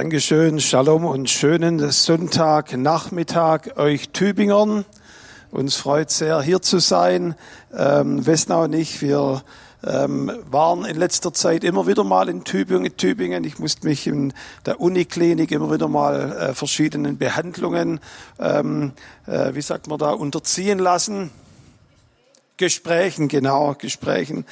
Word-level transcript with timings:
Dankeschön, 0.00 0.60
Shalom 0.60 1.04
und 1.04 1.28
schönen 1.28 1.90
Sonntagnachmittag 1.90 3.76
euch 3.76 4.08
Tübingern. 4.08 4.86
Uns 5.50 5.76
freut 5.76 6.10
sehr, 6.10 6.40
hier 6.40 6.62
zu 6.62 6.78
sein. 6.78 7.34
Ähm, 7.76 8.24
Wesnau 8.24 8.62
und 8.62 8.72
ich, 8.72 9.02
wir 9.02 9.42
ähm, 9.84 10.32
waren 10.50 10.86
in 10.86 10.96
letzter 10.96 11.34
Zeit 11.34 11.64
immer 11.64 11.86
wieder 11.86 12.02
mal 12.02 12.30
in 12.30 12.44
Tübingen. 12.44 12.96
Tübingen. 12.96 13.44
Ich 13.44 13.58
musste 13.58 13.86
mich 13.86 14.06
in 14.06 14.32
der 14.64 14.80
Uniklinik 14.80 15.52
immer 15.52 15.70
wieder 15.70 15.86
mal 15.86 16.32
äh, 16.32 16.54
verschiedenen 16.54 17.18
Behandlungen, 17.18 18.00
ähm, 18.38 18.92
äh, 19.26 19.54
wie 19.54 19.60
sagt 19.60 19.86
man 19.86 19.98
da, 19.98 20.12
unterziehen 20.12 20.78
lassen. 20.78 21.30
Gesprächen, 22.60 23.28
genau, 23.28 23.74
Gesprächen. 23.74 24.44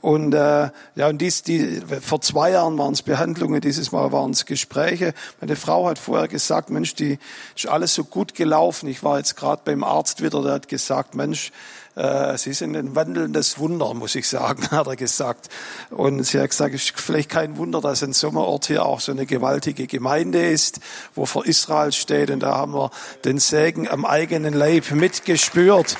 Und 0.00 0.34
äh, 0.34 0.70
ja, 0.94 1.08
und 1.08 1.18
dies, 1.18 1.42
die, 1.42 1.82
vor 2.00 2.20
zwei 2.20 2.52
Jahren 2.52 2.78
waren 2.78 2.92
es 2.92 3.02
Behandlungen, 3.02 3.60
dieses 3.60 3.90
Mal 3.90 4.12
waren 4.12 4.30
es 4.30 4.46
Gespräche. 4.46 5.14
Meine 5.40 5.56
Frau 5.56 5.88
hat 5.88 5.98
vorher 5.98 6.28
gesagt, 6.28 6.70
Mensch, 6.70 6.94
die 6.94 7.18
ist 7.56 7.66
alles 7.66 7.92
so 7.92 8.04
gut 8.04 8.34
gelaufen. 8.34 8.88
Ich 8.88 9.02
war 9.02 9.18
jetzt 9.18 9.34
gerade 9.34 9.62
beim 9.64 9.82
Arzt 9.82 10.22
wieder, 10.22 10.42
der 10.42 10.52
hat 10.52 10.68
gesagt, 10.68 11.16
Mensch, 11.16 11.50
äh, 11.96 12.38
Sie 12.38 12.52
sind 12.52 12.76
ein 12.76 12.94
wandelndes 12.94 13.58
Wunder, 13.58 13.92
muss 13.94 14.14
ich 14.14 14.28
sagen, 14.28 14.62
hat 14.70 14.86
er 14.86 14.94
gesagt. 14.94 15.48
Und 15.90 16.22
sie 16.22 16.38
hat 16.38 16.50
gesagt, 16.50 16.72
es 16.72 16.84
ist 16.84 17.00
vielleicht 17.00 17.30
kein 17.30 17.56
Wunder, 17.56 17.80
dass 17.80 18.02
ein 18.04 18.12
Sommerort 18.12 18.66
hier 18.66 18.86
auch 18.86 19.00
so 19.00 19.10
eine 19.10 19.26
gewaltige 19.26 19.88
Gemeinde 19.88 20.46
ist, 20.46 20.78
wo 21.16 21.26
vor 21.26 21.46
Israel 21.46 21.90
steht. 21.90 22.30
Und 22.30 22.40
da 22.40 22.54
haben 22.54 22.74
wir 22.74 22.92
den 23.24 23.38
Segen 23.38 23.88
am 23.88 24.04
eigenen 24.04 24.54
Leib 24.54 24.92
mitgespürt. 24.92 25.96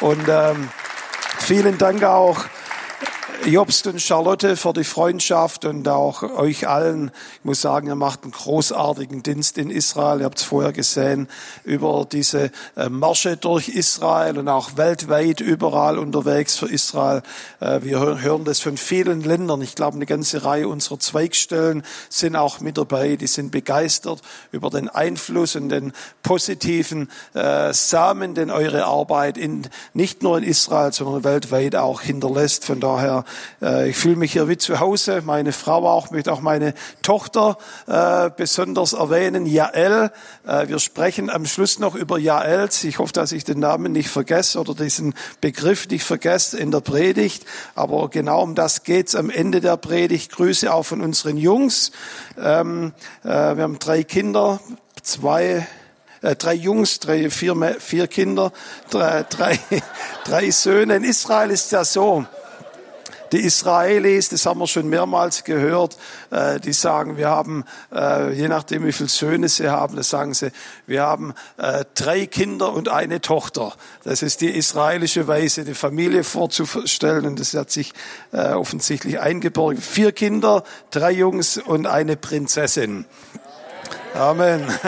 Und 0.00 0.26
ähm, 0.28 0.70
Vielen 1.38 1.78
Dank 1.78 2.04
auch 2.04 2.44
Jobst 3.46 3.86
und 3.86 4.02
Charlotte 4.02 4.54
für 4.54 4.74
die 4.74 4.84
Freundschaft 4.84 5.64
und 5.64 5.88
auch 5.88 6.22
euch 6.22 6.68
allen. 6.68 7.10
Ich 7.38 7.44
muss 7.44 7.62
sagen, 7.62 7.86
ihr 7.86 7.94
macht 7.94 8.22
einen 8.22 8.32
großartigen 8.32 9.22
Dienst 9.22 9.56
in 9.56 9.70
Israel. 9.70 10.20
Ihr 10.20 10.26
habt 10.26 10.38
es 10.38 10.44
vorher 10.44 10.72
gesehen 10.72 11.26
über 11.64 12.06
diese 12.10 12.50
äh, 12.76 12.90
Märsche 12.90 13.38
durch 13.38 13.68
Israel 13.68 14.38
und 14.38 14.48
auch 14.48 14.76
weltweit 14.76 15.40
überall 15.40 15.98
unterwegs 15.98 16.58
für 16.58 16.66
Israel. 16.66 17.22
Äh, 17.60 17.82
wir 17.82 17.98
hören 18.20 18.44
das 18.44 18.60
von 18.60 18.76
vielen 18.76 19.22
Ländern. 19.22 19.62
Ich 19.62 19.74
glaube, 19.74 19.96
eine 19.96 20.06
ganze 20.06 20.44
Reihe 20.44 20.68
unserer 20.68 20.98
Zweigstellen 20.98 21.82
sind 22.10 22.36
auch 22.36 22.60
mit 22.60 22.76
dabei. 22.76 23.16
Die 23.16 23.26
sind 23.26 23.52
begeistert 23.52 24.20
über 24.52 24.68
den 24.68 24.90
Einfluss 24.90 25.56
und 25.56 25.70
den 25.70 25.94
positiven 26.22 27.10
äh, 27.32 27.72
Samen, 27.72 28.34
den 28.34 28.50
eure 28.50 28.84
Arbeit 28.84 29.38
in, 29.38 29.66
nicht 29.94 30.22
nur 30.22 30.36
in 30.36 30.44
Israel, 30.44 30.92
sondern 30.92 31.24
weltweit 31.24 31.74
auch 31.74 32.02
hinterlässt. 32.02 32.66
Von 32.66 32.80
daher 32.80 33.24
ich 33.60 33.96
fühle 33.96 34.16
mich 34.16 34.32
hier 34.32 34.48
wie 34.48 34.56
zu 34.56 34.80
Hause. 34.80 35.22
Meine 35.24 35.52
Frau 35.52 35.88
auch, 35.88 36.10
möchte 36.10 36.32
auch 36.32 36.40
meine 36.40 36.74
Tochter 37.02 37.58
äh, 37.86 38.30
besonders 38.36 38.92
erwähnen, 38.92 39.46
Jael. 39.46 40.10
Äh, 40.46 40.68
wir 40.68 40.78
sprechen 40.78 41.30
am 41.30 41.46
Schluss 41.46 41.78
noch 41.78 41.94
über 41.94 42.18
Jaels. 42.18 42.84
Ich 42.84 42.98
hoffe, 42.98 43.12
dass 43.12 43.32
ich 43.32 43.44
den 43.44 43.60
Namen 43.60 43.92
nicht 43.92 44.08
vergesse 44.08 44.58
oder 44.60 44.74
diesen 44.74 45.14
Begriff 45.40 45.88
nicht 45.88 46.04
vergesse 46.04 46.58
in 46.58 46.70
der 46.70 46.80
Predigt. 46.80 47.44
Aber 47.74 48.08
genau 48.08 48.42
um 48.42 48.54
das 48.54 48.84
geht's 48.84 49.14
am 49.14 49.30
Ende 49.30 49.60
der 49.60 49.76
Predigt. 49.76 50.32
Grüße 50.32 50.72
auch 50.72 50.84
von 50.84 51.00
unseren 51.00 51.36
Jungs. 51.36 51.92
Ähm, 52.40 52.92
wir 53.22 53.32
haben 53.32 53.78
drei 53.78 54.02
Kinder, 54.02 54.60
zwei 55.02 55.66
äh, 56.22 56.36
drei 56.36 56.54
Jungs, 56.54 57.00
drei, 57.00 57.30
vier, 57.30 57.76
vier 57.78 58.06
Kinder, 58.06 58.52
drei, 58.90 59.22
drei, 59.30 59.58
drei 60.24 60.50
Söhne. 60.50 60.96
In 60.96 61.04
Israel 61.04 61.50
ist 61.50 61.72
ja 61.72 61.84
so, 61.84 62.26
die 63.32 63.38
Israelis, 63.38 64.28
das 64.28 64.46
haben 64.46 64.60
wir 64.60 64.66
schon 64.66 64.88
mehrmals 64.88 65.44
gehört, 65.44 65.96
äh, 66.30 66.60
die 66.60 66.72
sagen, 66.72 67.16
wir 67.16 67.28
haben, 67.28 67.64
äh, 67.94 68.32
je 68.32 68.48
nachdem 68.48 68.84
wie 68.84 68.92
viele 68.92 69.08
Söhne 69.08 69.48
sie 69.48 69.68
haben, 69.68 69.96
das 69.96 70.10
sagen 70.10 70.34
sie, 70.34 70.50
wir 70.86 71.02
haben 71.02 71.34
äh, 71.56 71.84
drei 71.94 72.26
Kinder 72.26 72.72
und 72.72 72.88
eine 72.88 73.20
Tochter. 73.20 73.72
Das 74.04 74.22
ist 74.22 74.40
die 74.40 74.50
israelische 74.50 75.28
Weise, 75.28 75.64
die 75.64 75.74
Familie 75.74 76.24
vorzustellen 76.24 77.26
und 77.26 77.40
das 77.40 77.54
hat 77.54 77.70
sich 77.70 77.92
offensichtlich 78.32 79.20
eingebürgert. 79.20 79.82
Vier 79.82 80.12
Kinder, 80.12 80.64
drei 80.90 81.10
Jungs 81.10 81.58
und 81.58 81.86
eine 81.86 82.16
Prinzessin. 82.16 83.04
Amen. 84.14 84.66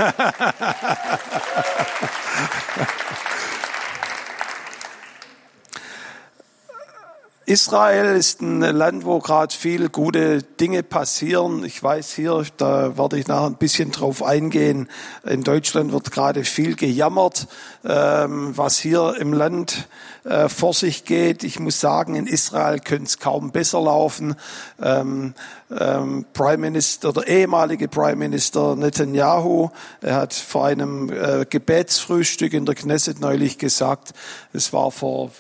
Israel 7.53 8.17
ist 8.17 8.41
ein 8.41 8.61
Land, 8.63 9.05
wo 9.05 9.19
gerade 9.19 9.55
viel 9.55 9.91
gute 9.91 10.43
Dinge 10.43 10.83
passieren. 10.83 11.67
Ich 11.67 11.83
weiß 11.83 12.15
hier, 12.15 12.47
da 12.57 12.97
werde 12.97 13.19
ich 13.19 13.27
nachher 13.27 13.45
ein 13.45 13.57
bisschen 13.57 13.91
drauf 13.91 14.23
eingehen. 14.23 14.89
In 15.23 15.43
Deutschland 15.43 15.93
wird 15.93 16.11
gerade 16.13 16.45
viel 16.45 16.77
gejammert, 16.77 17.49
ähm, 17.85 18.57
was 18.57 18.79
hier 18.79 19.17
im 19.21 19.35
Land 19.35 19.87
äh, 20.25 20.49
vor 20.49 20.73
sich 20.73 21.05
geht. 21.05 21.45
Ich 21.45 21.61
muss 21.61 21.79
sagen, 21.79 22.15
in 22.15 22.27
Israel 22.27 22.79
könnte 22.79 23.05
es 23.05 23.19
kaum 23.19 23.51
besser 23.51 23.83
laufen. 23.83 24.35
Ähm, 24.81 25.35
ähm, 25.79 26.25
Prime 26.33 26.57
Minister, 26.57 27.13
der 27.13 27.29
ehemalige 27.29 27.87
Prime 27.87 28.17
Minister 28.17 28.77
Netanyahu, 28.77 29.69
er 30.01 30.15
hat 30.15 30.33
vor 30.33 30.65
einem 30.65 31.13
äh, 31.13 31.45
Gebetsfrühstück 31.45 32.55
in 32.55 32.65
der 32.65 32.77
Knesset 32.77 33.21
neulich 33.21 33.59
gesagt, 33.59 34.15
es 34.55 34.73
war 34.73 34.91
vor 34.91 35.33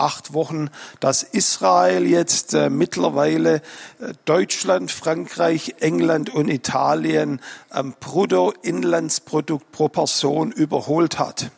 acht 0.00 0.32
Wochen, 0.32 0.70
dass 1.00 1.22
Israel 1.22 2.06
jetzt 2.06 2.54
äh, 2.54 2.70
mittlerweile 2.70 3.56
äh, 3.56 4.12
Deutschland, 4.24 4.90
Frankreich, 4.90 5.76
England 5.80 6.30
und 6.30 6.48
Italien 6.48 7.40
am 7.70 7.94
Bruttoinlandsprodukt 7.98 9.72
pro 9.72 9.88
Person 9.88 10.52
überholt 10.52 11.18
hat. 11.18 11.50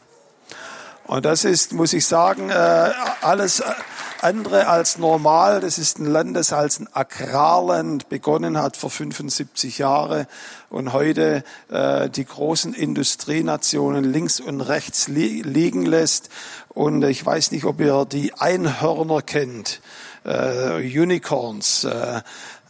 Und 1.07 1.25
das 1.25 1.45
ist, 1.45 1.73
muss 1.73 1.93
ich 1.93 2.07
sagen, 2.07 2.51
äh, 2.51 2.93
alles 3.23 3.63
andere 4.23 4.69
als 4.69 4.99
normal. 4.99 5.61
Das 5.61 5.79
ist 5.79 5.99
ein 5.99 6.07
Land, 6.07 6.37
das 6.37 6.53
als 6.53 6.79
ein 6.79 6.89
Agrarland 6.93 8.09
begonnen 8.09 8.59
hat 8.59 8.77
vor 8.77 8.91
75 8.91 9.79
Jahren 9.79 10.27
und 10.69 10.93
heute 10.93 11.45
äh, 11.71 12.09
die 12.11 12.25
großen 12.25 12.75
Industrienationen 12.75 14.05
links 14.05 14.41
und 14.41 14.61
rechts 14.61 15.09
li 15.09 15.43
liegen 15.43 15.87
lässt. 15.87 16.29
Und 16.69 17.03
ich 17.05 17.25
weiß 17.25 17.51
nicht, 17.53 17.65
ob 17.65 17.81
ihr 17.81 18.05
die 18.05 18.35
Einhörner 18.35 19.23
kennt, 19.23 19.81
äh, 20.25 20.77
Unicorns. 20.77 21.85
Äh, 21.85 22.23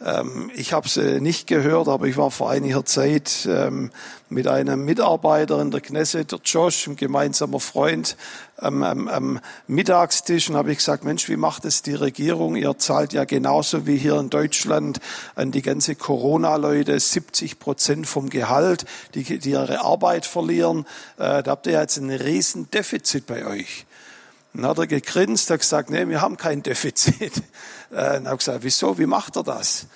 ähm, 0.05 0.51
ich 0.55 0.73
habe 0.73 0.89
sie 0.89 1.21
nicht 1.21 1.47
gehört, 1.47 1.89
aber 1.89 2.07
ich 2.07 2.17
war 2.17 2.31
vor 2.31 2.51
einiger 2.51 2.85
Zeit 2.85 3.47
ähm, 3.49 3.91
mit 4.31 4.47
einem 4.47 4.85
Mitarbeiter 4.85 5.61
in 5.61 5.71
der 5.71 5.81
Knesset, 5.81 6.33
der 6.33 6.41
Josh, 6.45 6.87
ein 6.87 6.97
gemeinsamer 6.97 7.61
Freund, 7.61 8.17
am, 8.57 8.83
am, 8.83 9.09
am 9.09 9.41
Mittagstisch 9.67 10.49
und 10.49 10.57
habe 10.57 10.73
ich 10.73 10.79
gesagt, 10.79 11.05
Mensch, 11.05 11.29
wie 11.29 11.37
macht 11.37 11.65
es 11.65 11.83
die 11.83 11.95
Regierung? 11.95 12.57
Ihr 12.57 12.79
zahlt 12.79 13.13
ja 13.13 13.25
genauso 13.25 13.87
wie 13.87 13.97
hier 13.97 14.19
in 14.19 14.31
Deutschland 14.31 15.01
an 15.35 15.51
die 15.51 15.63
ganze 15.63 15.95
Corona-Leute 15.95 16.99
70 16.99 17.59
Prozent 17.59 18.07
vom 18.07 18.31
Gehalt, 18.31 18.87
die, 19.15 19.39
die 19.39 19.51
ihre 19.51 19.81
Arbeit 19.83 20.25
verlieren. 20.25 20.87
Äh, 21.19 21.43
da 21.43 21.51
habt 21.51 21.67
ihr 21.67 21.79
jetzt 21.79 21.99
ein 21.99 22.11
riesen 22.11 22.71
Defizit 22.71 23.27
bei 23.27 23.45
euch. 23.47 23.87
Dann 24.53 24.67
hat 24.67 24.79
er 24.79 24.87
gegrinst, 24.87 25.51
hat 25.51 25.61
gesagt, 25.61 25.91
nee, 25.91 26.09
wir 26.09 26.21
haben 26.21 26.37
kein 26.37 26.63
Defizit. 26.63 27.43
Dann 27.91 28.27
habe 28.27 28.35
ich 28.35 28.39
gesagt, 28.41 28.63
wieso, 28.63 28.99
wie 28.99 29.07
macht 29.07 29.37
er 29.37 29.45
das? 29.45 29.87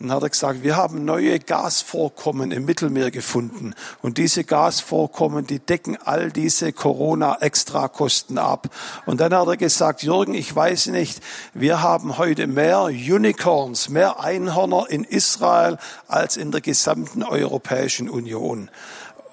Dann 0.00 0.10
hat 0.10 0.24
er 0.24 0.28
gesagt, 0.28 0.64
wir 0.64 0.76
haben 0.76 1.04
neue 1.04 1.38
Gasvorkommen 1.38 2.50
im 2.50 2.64
Mittelmeer 2.64 3.12
gefunden. 3.12 3.74
Und 4.02 4.18
diese 4.18 4.42
Gasvorkommen, 4.42 5.46
die 5.46 5.60
decken 5.60 5.96
all 6.04 6.32
diese 6.32 6.72
Corona-Extrakosten 6.72 8.36
ab. 8.36 8.68
Und 9.06 9.20
dann 9.20 9.32
hat 9.32 9.46
er 9.46 9.56
gesagt, 9.56 10.02
Jürgen, 10.02 10.34
ich 10.34 10.54
weiß 10.54 10.86
nicht, 10.88 11.22
wir 11.54 11.80
haben 11.80 12.18
heute 12.18 12.48
mehr 12.48 12.82
Unicorns, 12.84 13.88
mehr 13.88 14.18
Einhörner 14.18 14.86
in 14.90 15.04
Israel 15.04 15.78
als 16.08 16.36
in 16.36 16.50
der 16.50 16.60
gesamten 16.60 17.22
Europäischen 17.22 18.10
Union. 18.10 18.70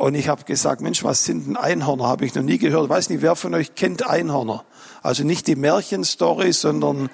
Und 0.01 0.15
ich 0.15 0.29
habe 0.29 0.45
gesagt, 0.45 0.81
Mensch, 0.81 1.03
was 1.03 1.25
sind 1.25 1.45
denn 1.45 1.57
Einhörner? 1.57 2.07
Habe 2.07 2.25
ich 2.25 2.33
noch 2.33 2.41
nie 2.41 2.57
gehört. 2.57 2.89
Weiß 2.89 3.09
nicht, 3.09 3.21
wer 3.21 3.35
von 3.35 3.53
euch 3.53 3.75
kennt 3.75 4.09
Einhörner? 4.09 4.65
Also 5.03 5.23
nicht 5.23 5.45
die 5.45 5.55
Märchenstory, 5.55 6.53
sondern 6.53 7.11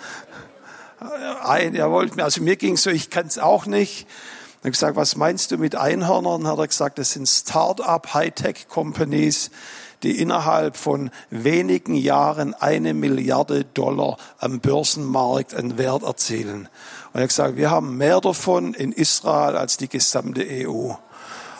äh, 1.01 1.45
ein, 1.45 1.75
er 1.75 1.91
wollte 1.91 2.15
mir, 2.15 2.23
also 2.23 2.41
mir 2.41 2.55
ging 2.55 2.77
so, 2.77 2.89
ich 2.89 3.09
kann 3.09 3.27
es 3.27 3.39
auch 3.39 3.65
nicht. 3.65 4.07
Dann 4.07 4.59
habe 4.59 4.69
ich 4.69 4.71
gesagt, 4.75 4.95
was 4.95 5.17
meinst 5.17 5.51
du 5.51 5.57
mit 5.57 5.75
Einhörnern? 5.75 6.47
Hat 6.47 6.59
er 6.59 6.67
gesagt, 6.67 6.97
das 6.97 7.11
sind 7.11 7.27
Start-up 7.27 8.13
Hightech-Companies, 8.13 9.51
die 10.03 10.21
innerhalb 10.21 10.77
von 10.77 11.11
wenigen 11.29 11.93
Jahren 11.93 12.53
eine 12.53 12.93
Milliarde 12.93 13.65
Dollar 13.65 14.15
am 14.37 14.61
Börsenmarkt 14.61 15.53
an 15.55 15.77
Wert 15.77 16.03
erzielen. 16.03 16.69
Und 17.11 17.15
er 17.15 17.23
hat 17.23 17.29
gesagt, 17.31 17.57
wir 17.57 17.69
haben 17.69 17.97
mehr 17.97 18.21
davon 18.21 18.73
in 18.73 18.93
Israel 18.93 19.57
als 19.57 19.75
die 19.75 19.89
gesamte 19.89 20.47
EU. 20.49 20.93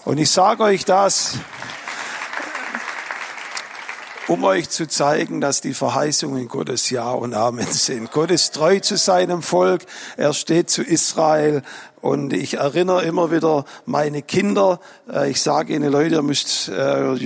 Und 0.08 0.20
ich 0.20 0.32
sage 0.32 0.64
euch 0.64 0.86
das, 0.86 1.34
um 4.28 4.44
euch 4.44 4.70
zu 4.70 4.88
zeigen, 4.88 5.40
dass 5.40 5.62
die 5.62 5.74
Verheißungen 5.74 6.48
Gottes 6.48 6.90
Ja 6.90 7.12
und 7.12 7.34
Amen 7.34 7.68
sind. 7.72 8.12
Gott 8.12 8.30
ist 8.30 8.54
treu 8.56 8.80
zu 8.80 8.98
seinem 8.98 9.42
Volk, 9.42 9.86
er 10.18 10.34
steht 10.34 10.70
zu 10.70 10.84
Israel 10.84 11.62
und 12.02 12.34
ich 12.34 12.56
erinnere 12.56 13.04
immer 13.04 13.32
wieder 13.32 13.66
meine 13.86 14.22
Kinder. 14.22 14.80
Äh, 15.12 15.32
ich 15.32 15.42
sage 15.42 15.74
ihnen, 15.74 15.92
Leute, 15.92 16.16
ihr 16.16 16.22
müsst, 16.22 16.70
äh, 16.70 17.18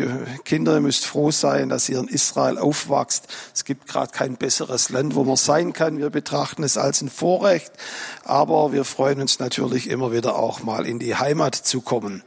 Kinder, 0.45 0.75
ihr 0.75 0.81
müsst 0.81 1.05
froh 1.05 1.31
sein, 1.31 1.69
dass 1.69 1.89
ihr 1.89 1.99
in 1.99 2.07
Israel 2.07 2.57
aufwachst. 2.57 3.27
Es 3.53 3.65
gibt 3.65 3.87
gerade 3.87 4.11
kein 4.11 4.37
besseres 4.37 4.89
Land, 4.89 5.15
wo 5.15 5.23
man 5.23 5.35
sein 5.35 5.73
kann. 5.73 5.97
Wir 5.97 6.09
betrachten 6.09 6.63
es 6.63 6.77
als 6.77 7.01
ein 7.01 7.09
Vorrecht, 7.09 7.71
aber 8.23 8.73
wir 8.73 8.85
freuen 8.85 9.21
uns 9.21 9.39
natürlich 9.39 9.89
immer 9.89 10.11
wieder 10.11 10.35
auch 10.35 10.63
mal 10.63 10.85
in 10.85 10.99
die 10.99 11.15
Heimat 11.15 11.55
zu 11.55 11.81
kommen. 11.81 12.23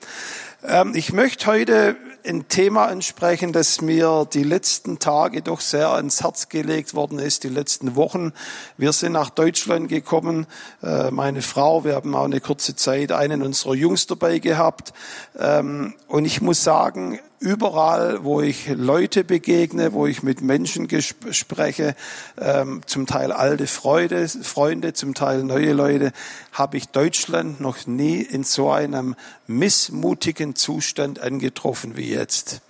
Ähm, 0.67 0.93
ich 0.94 1.12
möchte 1.12 1.47
heute 1.47 1.97
ein 2.26 2.49
Thema 2.49 2.87
ansprechen, 2.87 3.53
das 3.53 3.81
mir 3.81 4.26
die 4.32 4.44
letzten 4.44 4.99
Tage 4.99 5.43
doch 5.43 5.61
sehr 5.61 5.91
ans 5.91 6.23
Herz 6.23 6.49
gelegt 6.49 6.94
worden 6.94 7.19
ist, 7.19 7.44
die 7.44 7.49
letzten 7.49 7.97
Wochen. 7.97 8.32
Wir 8.79 8.93
sind 8.93 9.12
nach 9.12 9.31
Deutschland 9.31 9.88
gekommen, 9.88 10.47
äh, 10.82 11.11
meine 11.11 11.43
Frau, 11.43 11.85
wir 11.85 11.94
haben 11.94 12.15
auch 12.15 12.25
eine 12.25 12.41
kurze 12.41 12.75
Zeit 12.76 13.12
einen 13.12 13.43
unserer 13.43 13.75
Jungs 13.75 14.06
dabei 14.06 14.38
gehabt. 14.38 14.94
Ähm, 15.38 15.94
und 16.09 16.25
ich 16.25 16.41
muss 16.41 16.65
sagen, 16.65 17.21
überall, 17.44 18.25
wo 18.25 18.41
ich 18.41 18.69
Leute 18.69 19.23
begegne, 19.23 19.93
wo 19.93 20.06
ich 20.06 20.23
mit 20.23 20.41
Menschen 20.41 20.88
spreche, 21.31 21.94
ähm, 22.41 22.81
zum 22.87 23.06
Teil 23.06 23.32
alte 23.32 23.67
Freude, 23.67 24.26
Freunde, 24.29 24.94
zum 24.94 25.12
Teil 25.12 25.44
neue 25.44 25.75
Leute, 25.75 26.12
habe 26.52 26.79
ich 26.79 26.88
Deutschland 26.88 27.61
noch 27.61 27.87
nie 27.87 28.23
in 28.23 28.44
so 28.44 28.70
einem 28.70 29.14
missmutigen 29.46 30.56
Zustand 30.56 31.20
angetroffen 31.20 31.99
wie 31.99 32.08
jetzt. 32.08 32.62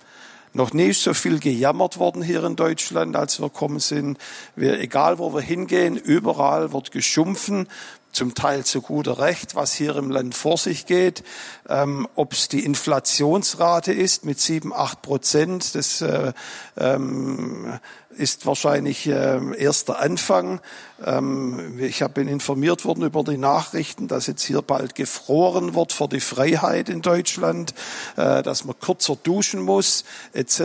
Noch 0.51 0.73
nie 0.73 0.87
ist 0.87 1.03
so 1.03 1.13
viel 1.13 1.39
gejammert 1.39 1.97
worden 1.97 2.21
hier 2.21 2.43
in 2.43 2.57
Deutschland, 2.57 3.15
als 3.15 3.39
wir 3.41 3.49
kommen 3.49 3.79
sind. 3.79 4.17
Wir, 4.57 4.79
egal 4.79 5.19
wo 5.19 5.33
wir 5.33 5.41
hingehen, 5.41 5.95
überall 5.95 6.73
wird 6.73 6.91
geschumpfen 6.91 7.67
zum 8.15 8.33
Teil 8.33 8.63
zu 8.63 8.81
guter 8.81 9.19
Recht, 9.19 9.55
was 9.55 9.73
hier 9.73 9.95
im 9.95 10.09
Land 10.09 10.35
vor 10.35 10.57
sich 10.57 10.85
geht. 10.85 11.23
Ähm, 11.67 12.07
Ob 12.15 12.33
es 12.33 12.47
die 12.47 12.63
Inflationsrate 12.63 13.91
ist 13.91 14.25
mit 14.25 14.39
sieben, 14.39 14.73
acht 14.73 15.01
Prozent, 15.01 15.75
das 15.75 16.01
äh, 16.01 16.31
ähm, 16.77 17.79
ist 18.17 18.45
wahrscheinlich 18.45 19.07
äh, 19.07 19.39
erst 19.57 19.89
der 19.89 19.99
Anfang. 19.99 20.61
Ähm, 21.05 21.77
ich 21.79 22.01
habe 22.01 22.21
informiert 22.21 22.85
worden 22.85 23.03
über 23.03 23.23
die 23.23 23.37
Nachrichten, 23.37 24.07
dass 24.07 24.27
jetzt 24.27 24.43
hier 24.43 24.61
bald 24.61 24.95
gefroren 24.95 25.75
wird 25.75 25.91
für 25.91 26.07
die 26.07 26.21
Freiheit 26.21 26.87
in 26.87 27.01
Deutschland, 27.01 27.73
äh, 28.15 28.41
dass 28.41 28.63
man 28.63 28.79
kürzer 28.79 29.17
duschen 29.21 29.61
muss, 29.61 30.05
etc. 30.33 30.59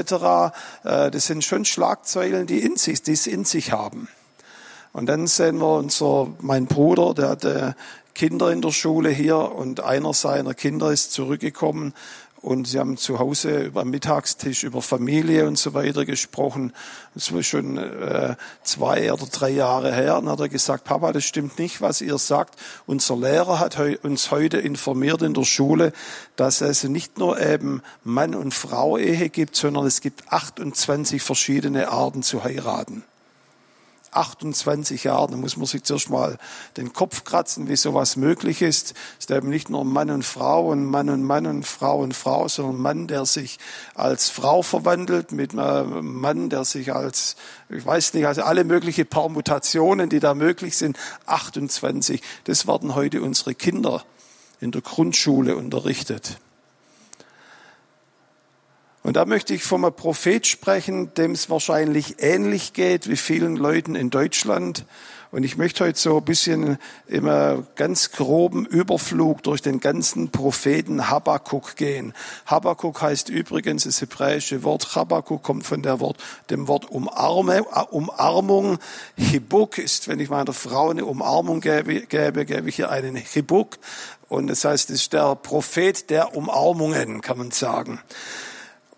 Äh, 0.85 1.11
das 1.11 1.27
sind 1.27 1.45
schon 1.45 1.65
Schlagzeilen, 1.65 2.47
die 2.47 2.61
in 2.61 2.77
sich, 2.77 3.03
die 3.03 3.13
es 3.13 3.27
in 3.27 3.45
sich 3.45 3.73
haben. 3.73 4.09
Und 4.93 5.07
dann 5.07 5.27
sehen 5.27 5.59
wir 5.59 5.77
unser, 5.77 6.29
mein 6.41 6.67
Bruder, 6.67 7.15
der 7.15 7.29
hatte 7.29 7.77
Kinder 8.15 8.51
in 8.51 8.61
der 8.61 8.73
Schule 8.73 9.09
hier 9.11 9.37
und 9.37 9.81
einer 9.81 10.13
seiner 10.13 10.55
Kinder 10.55 10.91
ist 10.91 11.13
zurückgekommen 11.13 11.95
und 12.43 12.67
sie 12.67 12.79
haben 12.79 12.97
zu 12.97 13.19
Hause 13.19 13.65
über 13.65 13.85
Mittagstisch 13.85 14.65
über 14.65 14.81
Familie 14.81 15.47
und 15.47 15.59
so 15.59 15.75
weiter 15.75 16.07
gesprochen. 16.07 16.73
Das 17.15 17.35
war 17.35 17.43
schon 17.43 17.77
äh, 17.77 18.35
zwei 18.63 19.13
oder 19.13 19.27
drei 19.27 19.51
Jahre 19.51 19.93
her. 19.93 20.17
Und 20.19 20.29
hat 20.29 20.41
er 20.41 20.49
gesagt, 20.49 20.85
Papa, 20.85 21.13
das 21.13 21.25
stimmt 21.25 21.59
nicht, 21.59 21.83
was 21.83 22.01
ihr 22.01 22.17
sagt. 22.17 22.59
Unser 22.87 23.17
Lehrer 23.17 23.59
hat 23.59 23.77
heu 23.77 23.97
uns 24.03 24.31
heute 24.31 24.57
informiert 24.57 25.21
in 25.21 25.35
der 25.35 25.45
Schule, 25.45 25.93
dass 26.37 26.63
es 26.63 26.85
nicht 26.85 27.19
nur 27.19 27.39
eben 27.39 27.83
Mann- 28.05 28.35
und 28.35 28.55
Frau-Ehe 28.55 29.29
gibt, 29.29 29.55
sondern 29.55 29.85
es 29.85 30.01
gibt 30.01 30.33
28 30.33 31.21
verschiedene 31.21 31.91
Arten 31.91 32.23
zu 32.23 32.43
heiraten. 32.43 33.05
28 34.13 35.05
Jahren, 35.05 35.31
da 35.31 35.37
muss 35.37 35.57
man 35.57 35.67
sich 35.67 35.85
zuerst 35.85 36.11
mal 36.11 36.39
den 36.77 36.93
Kopf 36.93 37.25
kratzen, 37.25 37.69
wie 37.69 37.77
sowas 37.77 38.17
möglich 38.17 38.63
ist. 38.63 38.95
Es 39.19 39.27
ist 39.27 39.31
eben 39.31 39.49
nicht 39.49 39.71
nur 39.71 39.85
Mann 39.85 40.11
und 40.11 40.25
Frau 40.25 40.71
und 40.71 40.85
Mann 40.85 41.09
und 41.09 41.23
Mann 41.23 41.47
und 41.47 41.65
Frau 41.65 42.01
und 42.01 42.15
Frau, 42.15 42.49
sondern 42.49 42.81
Mann, 42.81 43.07
der 43.07 43.27
sich 43.27 43.59
als 43.95 44.29
Frau 44.29 44.63
verwandelt, 44.63 45.33
mit 45.33 45.53
einem 45.53 46.21
Mann, 46.21 46.51
der 46.51 46.65
sich 46.65 46.93
als, 46.93 47.37
ich 47.69 47.85
weiß 47.85 48.15
nicht, 48.15 48.27
also 48.27 48.43
alle 48.43 48.65
möglichen 48.65 49.07
Permutationen, 49.07 50.09
die 50.09 50.21
da 50.21 50.35
möglich 50.35 50.77
sind, 50.77 50.99
28. 51.27 52.23
Das 52.45 52.67
werden 52.67 52.95
heute 52.95 53.23
unsere 53.23 53.55
Kinder 53.55 54.05
in 54.61 54.73
der 54.73 54.83
Grundschule 54.83 55.57
unterrichtet. 55.57 56.39
Und 59.03 59.17
da 59.17 59.25
möchte 59.25 59.55
ich 59.55 59.65
vom 59.65 59.83
Prophet 59.95 60.47
sprechen, 60.47 61.15
dem 61.15 61.33
es 61.33 61.49
wahrscheinlich 61.49 62.17
ähnlich 62.19 62.75
geht 62.75 63.09
wie 63.09 63.17
vielen 63.17 63.57
Leuten 63.57 63.95
in 63.95 64.11
Deutschland. 64.11 64.85
Und 65.33 65.45
ich 65.45 65.57
möchte 65.57 65.85
heute 65.85 65.99
so 65.99 66.19
ein 66.19 66.25
bisschen 66.25 66.77
immer 67.07 67.63
ganz 67.77 68.11
groben 68.11 68.67
Überflug 68.67 69.45
durch 69.45 69.63
den 69.63 69.79
ganzen 69.79 70.31
Propheten 70.31 71.09
Habakkuk 71.09 71.77
gehen. 71.77 72.15
Habakkuk 72.47 73.01
heißt 73.01 73.29
übrigens 73.29 73.85
das 73.85 74.01
hebräische 74.01 74.65
Wort. 74.65 74.97
Habakkuk 74.97 75.43
kommt 75.45 75.65
von 75.65 75.83
der 75.83 76.01
Wort, 76.01 76.17
dem 76.51 76.67
Wort 76.67 76.91
Umarme, 76.91 77.59
äh, 77.59 77.83
Umarmung. 77.91 78.79
Hibuk 79.17 79.79
ist, 79.79 80.09
wenn 80.09 80.19
ich 80.19 80.31
meiner 80.31 80.53
Frau 80.53 80.91
eine 80.91 81.05
Umarmung 81.05 81.61
gebe, 81.61 82.01
gebe, 82.03 82.45
gebe 82.45 82.69
ich 82.69 82.81
ihr 82.81 82.91
einen 82.91 83.15
Hibuk. 83.15 83.79
Und 84.29 84.49
das 84.49 84.65
heißt, 84.65 84.91
es 84.91 85.03
ist 85.03 85.13
der 85.13 85.37
Prophet 85.37 86.11
der 86.11 86.35
Umarmungen, 86.37 87.21
kann 87.21 87.39
man 87.39 87.53
sagen. 87.53 88.01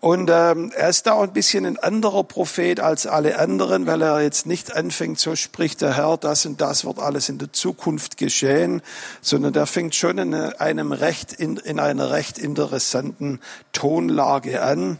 Und 0.03 0.29
ähm, 0.29 0.73
er 0.75 0.89
ist 0.89 1.07
da 1.07 1.13
auch 1.13 1.23
ein 1.23 1.31
bisschen 1.31 1.65
ein 1.65 1.79
anderer 1.79 2.25
Prophet 2.25 2.81
als 2.81 3.07
alle 3.07 3.39
anderen, 3.39 3.87
weil 3.87 4.01
er 4.01 4.21
jetzt 4.21 4.45
nicht 4.45 4.75
anfängt, 4.75 5.17
so 5.17 5.37
spricht 5.37 5.79
der 5.79 5.95
Herr, 5.95 6.17
das 6.17 6.45
und 6.45 6.59
das 6.59 6.83
wird 6.83 6.99
alles 6.99 7.29
in 7.29 7.37
der 7.37 7.53
Zukunft 7.53 8.17
geschehen, 8.17 8.81
sondern 9.21 9.53
der 9.53 9.65
fängt 9.65 9.95
schon 9.95 10.17
in 10.17 10.33
einem 10.33 10.91
recht, 10.91 11.31
in, 11.31 11.55
in 11.55 11.79
einer 11.79 12.11
recht 12.11 12.37
interessanten 12.37 13.39
Tonlage 13.71 14.61
an. 14.61 14.97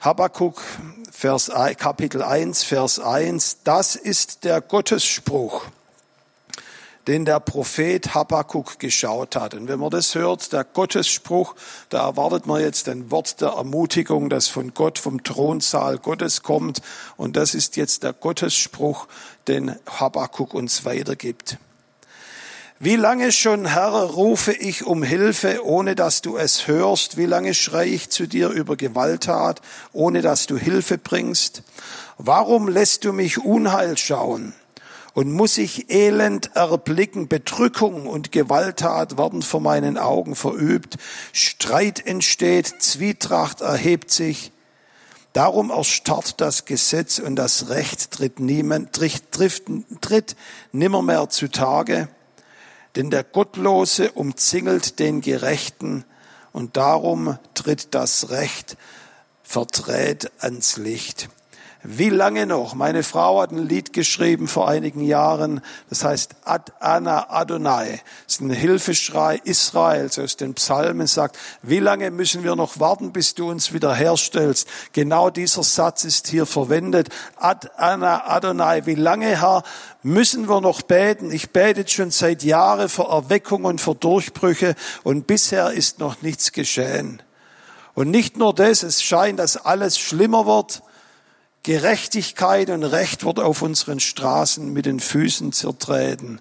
Habakkuk, 0.00 0.60
Vers, 1.12 1.48
Kapitel 1.78 2.24
1, 2.24 2.64
Vers 2.64 2.98
1, 2.98 3.58
das 3.62 3.94
ist 3.94 4.42
der 4.42 4.60
Gottesspruch 4.60 5.62
den 7.08 7.24
der 7.24 7.40
Prophet 7.40 8.14
Habakkuk 8.14 8.78
geschaut 8.78 9.34
hat. 9.34 9.54
Und 9.54 9.66
wenn 9.66 9.80
man 9.80 9.88
das 9.88 10.14
hört, 10.14 10.52
der 10.52 10.62
Gottesspruch, 10.62 11.54
da 11.88 12.06
erwartet 12.06 12.46
man 12.46 12.60
jetzt 12.60 12.86
ein 12.86 13.10
Wort 13.10 13.40
der 13.40 13.48
Ermutigung, 13.48 14.28
das 14.28 14.48
von 14.48 14.74
Gott, 14.74 14.98
vom 14.98 15.24
Thronsaal 15.24 15.96
Gottes 15.96 16.42
kommt. 16.42 16.82
Und 17.16 17.36
das 17.36 17.54
ist 17.54 17.76
jetzt 17.76 18.02
der 18.02 18.12
Gottesspruch, 18.12 19.08
den 19.48 19.74
Habakkuk 19.86 20.52
uns 20.52 20.84
weitergibt. 20.84 21.56
Wie 22.78 22.96
lange 22.96 23.32
schon, 23.32 23.64
Herr, 23.64 23.90
rufe 23.90 24.52
ich 24.52 24.84
um 24.84 25.02
Hilfe, 25.02 25.64
ohne 25.64 25.94
dass 25.94 26.20
du 26.20 26.36
es 26.36 26.68
hörst? 26.68 27.16
Wie 27.16 27.26
lange 27.26 27.54
schreie 27.54 27.88
ich 27.88 28.10
zu 28.10 28.28
dir 28.28 28.50
über 28.50 28.76
Gewalttat, 28.76 29.62
ohne 29.94 30.20
dass 30.20 30.46
du 30.46 30.58
Hilfe 30.58 30.98
bringst? 30.98 31.62
Warum 32.18 32.68
lässt 32.68 33.04
du 33.04 33.14
mich 33.14 33.38
Unheil 33.38 33.96
schauen? 33.96 34.52
Und 35.18 35.32
muss 35.32 35.58
ich 35.58 35.90
Elend 35.90 36.54
erblicken, 36.54 37.26
Bedrückung 37.26 38.06
und 38.06 38.30
Gewalttat 38.30 39.18
werden 39.18 39.42
vor 39.42 39.60
meinen 39.60 39.98
Augen 39.98 40.36
verübt, 40.36 40.96
Streit 41.32 42.06
entsteht, 42.06 42.80
Zwietracht 42.80 43.60
erhebt 43.60 44.12
sich, 44.12 44.52
Darum 45.32 45.70
erstarrt 45.70 46.40
das 46.40 46.66
Gesetz 46.66 47.18
und 47.18 47.34
das 47.34 47.68
Recht 47.68 48.12
tritt 48.12 48.38
niemand, 48.38 48.92
tritt, 48.92 49.32
tritt, 49.32 49.64
tritt 50.00 50.36
nimmermehr 50.70 51.28
zutage, 51.30 52.06
denn 52.94 53.10
der 53.10 53.24
Gottlose 53.24 54.12
umzingelt 54.12 55.00
den 55.00 55.20
Gerechten 55.20 56.04
und 56.52 56.76
darum 56.76 57.38
tritt 57.54 57.92
das 57.96 58.30
Recht 58.30 58.76
verdreht 59.42 60.30
ans 60.38 60.76
Licht. 60.76 61.28
Wie 61.84 62.08
lange 62.08 62.44
noch? 62.44 62.74
Meine 62.74 63.04
Frau 63.04 63.40
hat 63.40 63.52
ein 63.52 63.68
Lied 63.68 63.92
geschrieben 63.92 64.48
vor 64.48 64.68
einigen 64.68 65.00
Jahren, 65.00 65.60
das 65.88 66.02
heißt 66.02 66.34
Ad 66.44 66.72
Anna 66.80 67.30
Adonai. 67.30 68.00
Das 68.26 68.34
ist 68.34 68.40
ein 68.40 68.50
Hilfeschrei 68.50 69.40
Israels 69.44 70.18
aus 70.18 70.36
den 70.36 70.54
Psalmen, 70.54 71.06
sagt, 71.06 71.38
wie 71.62 71.78
lange 71.78 72.10
müssen 72.10 72.42
wir 72.42 72.56
noch 72.56 72.80
warten, 72.80 73.12
bis 73.12 73.36
du 73.36 73.48
uns 73.48 73.72
wiederherstellst? 73.72 74.66
Genau 74.92 75.30
dieser 75.30 75.62
Satz 75.62 76.02
ist 76.02 76.26
hier 76.26 76.46
verwendet. 76.46 77.10
Ad 77.36 77.68
Anna 77.76 78.26
Adonai. 78.26 78.84
Wie 78.86 78.96
lange, 78.96 79.40
Herr, 79.40 79.62
müssen 80.02 80.48
wir 80.48 80.60
noch 80.60 80.82
beten? 80.82 81.30
Ich 81.30 81.50
bete 81.50 81.86
schon 81.86 82.10
seit 82.10 82.42
Jahren 82.42 82.88
für 82.88 83.04
Erweckung 83.04 83.64
und 83.64 83.80
für 83.80 83.94
Durchbrüche 83.94 84.74
und 85.04 85.28
bisher 85.28 85.70
ist 85.70 86.00
noch 86.00 86.22
nichts 86.22 86.50
geschehen. 86.50 87.22
Und 87.94 88.10
nicht 88.10 88.36
nur 88.36 88.52
das, 88.52 88.82
es 88.82 89.00
scheint, 89.00 89.38
dass 89.38 89.56
alles 89.56 89.96
schlimmer 89.96 90.44
wird, 90.44 90.82
Gerechtigkeit 91.62 92.70
und 92.70 92.84
Recht 92.84 93.24
wird 93.24 93.40
auf 93.40 93.62
unseren 93.62 94.00
Straßen 94.00 94.72
mit 94.72 94.86
den 94.86 95.00
Füßen 95.00 95.52
zertreten. 95.52 96.40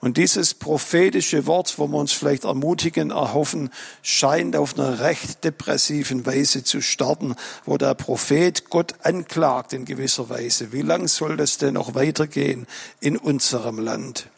Und 0.00 0.16
dieses 0.16 0.54
prophetische 0.54 1.46
Wort, 1.46 1.76
wo 1.78 1.88
wir 1.88 1.98
uns 1.98 2.12
vielleicht 2.12 2.44
ermutigen, 2.44 3.10
erhoffen, 3.10 3.70
scheint 4.02 4.54
auf 4.54 4.78
einer 4.78 5.00
recht 5.00 5.42
depressiven 5.42 6.24
Weise 6.24 6.62
zu 6.62 6.80
starten, 6.80 7.34
wo 7.64 7.78
der 7.78 7.94
Prophet 7.94 8.70
Gott 8.70 8.94
anklagt 9.02 9.72
in 9.72 9.84
gewisser 9.84 10.28
Weise. 10.28 10.72
Wie 10.72 10.82
lang 10.82 11.08
soll 11.08 11.36
das 11.36 11.58
denn 11.58 11.74
noch 11.74 11.96
weitergehen 11.96 12.68
in 13.00 13.16
unserem 13.16 13.80
Land? 13.80 14.28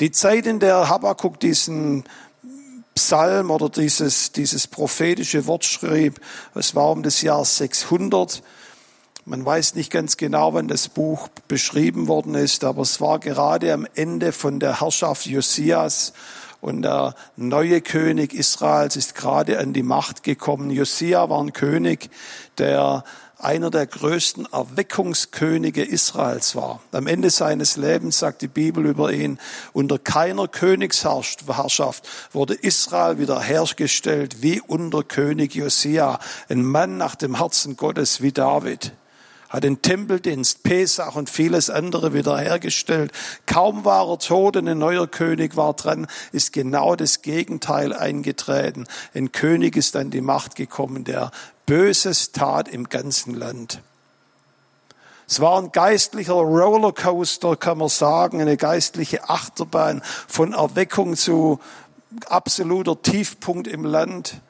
Die 0.00 0.10
Zeit, 0.10 0.46
in 0.46 0.60
der 0.60 0.90
Habakkuk 0.90 1.40
diesen 1.40 2.04
Psalm 2.94 3.50
oder 3.50 3.70
dieses, 3.70 4.32
dieses 4.32 4.66
prophetische 4.66 5.46
Wort 5.46 5.64
schrieb, 5.64 6.20
es 6.54 6.74
war 6.74 6.90
um 6.90 7.02
das 7.02 7.22
Jahr 7.22 7.44
600, 7.44 8.42
man 9.24 9.44
weiß 9.44 9.74
nicht 9.76 9.90
ganz 9.90 10.16
genau, 10.16 10.54
wann 10.54 10.68
das 10.68 10.88
Buch 10.88 11.28
beschrieben 11.46 12.08
worden 12.08 12.34
ist, 12.34 12.64
aber 12.64 12.82
es 12.82 13.00
war 13.00 13.18
gerade 13.20 13.72
am 13.72 13.86
Ende 13.94 14.32
von 14.32 14.58
der 14.58 14.80
Herrschaft 14.80 15.26
Josias 15.26 16.12
und 16.60 16.82
der 16.82 17.14
neue 17.36 17.80
König 17.80 18.34
Israels 18.34 18.96
ist 18.96 19.14
gerade 19.14 19.58
an 19.58 19.72
die 19.72 19.82
Macht 19.82 20.22
gekommen. 20.22 20.70
Josia 20.70 21.28
war 21.28 21.40
ein 21.40 21.52
König, 21.52 22.10
der 22.58 23.04
einer 23.38 23.70
der 23.70 23.86
größten 23.86 24.46
Erweckungskönige 24.52 25.82
Israels 25.82 26.54
war. 26.54 26.80
Am 26.92 27.08
Ende 27.08 27.30
seines 27.30 27.76
Lebens 27.76 28.20
sagt 28.20 28.42
die 28.42 28.48
Bibel 28.48 28.86
über 28.86 29.12
ihn, 29.12 29.38
unter 29.72 29.98
keiner 29.98 30.46
Königsherrschaft 30.46 32.08
wurde 32.32 32.54
Israel 32.54 33.18
wiederhergestellt 33.18 34.42
wie 34.42 34.60
unter 34.60 35.02
König 35.02 35.56
Josia, 35.56 36.20
ein 36.48 36.64
Mann 36.64 36.96
nach 36.96 37.16
dem 37.16 37.38
Herzen 37.38 37.76
Gottes 37.76 38.22
wie 38.22 38.30
David 38.30 38.92
hat 39.52 39.64
den 39.64 39.82
Tempeldienst, 39.82 40.62
Pesach 40.62 41.14
und 41.14 41.28
vieles 41.28 41.68
andere 41.68 42.14
wiederhergestellt. 42.14 43.12
Kaum 43.44 43.84
war 43.84 44.08
er 44.08 44.18
tot 44.18 44.56
und 44.56 44.66
ein 44.66 44.78
neuer 44.78 45.06
König 45.06 45.56
war 45.56 45.74
dran, 45.74 46.06
ist 46.32 46.54
genau 46.54 46.96
das 46.96 47.20
Gegenteil 47.20 47.92
eingetreten. 47.92 48.86
Ein 49.14 49.30
König 49.30 49.76
ist 49.76 49.94
an 49.94 50.10
die 50.10 50.22
Macht 50.22 50.56
gekommen, 50.56 51.04
der 51.04 51.30
Böses 51.66 52.32
tat 52.32 52.66
im 52.66 52.88
ganzen 52.88 53.34
Land. 53.34 53.80
Es 55.28 55.40
war 55.40 55.58
ein 55.58 55.70
geistlicher 55.70 56.32
Rollercoaster, 56.32 57.56
kann 57.56 57.78
man 57.78 57.88
sagen, 57.88 58.40
eine 58.40 58.56
geistliche 58.56 59.28
Achterbahn 59.28 60.02
von 60.28 60.54
Erweckung 60.54 61.14
zu 61.14 61.60
absoluter 62.26 63.00
Tiefpunkt 63.00 63.68
im 63.68 63.84
Land. 63.84 64.40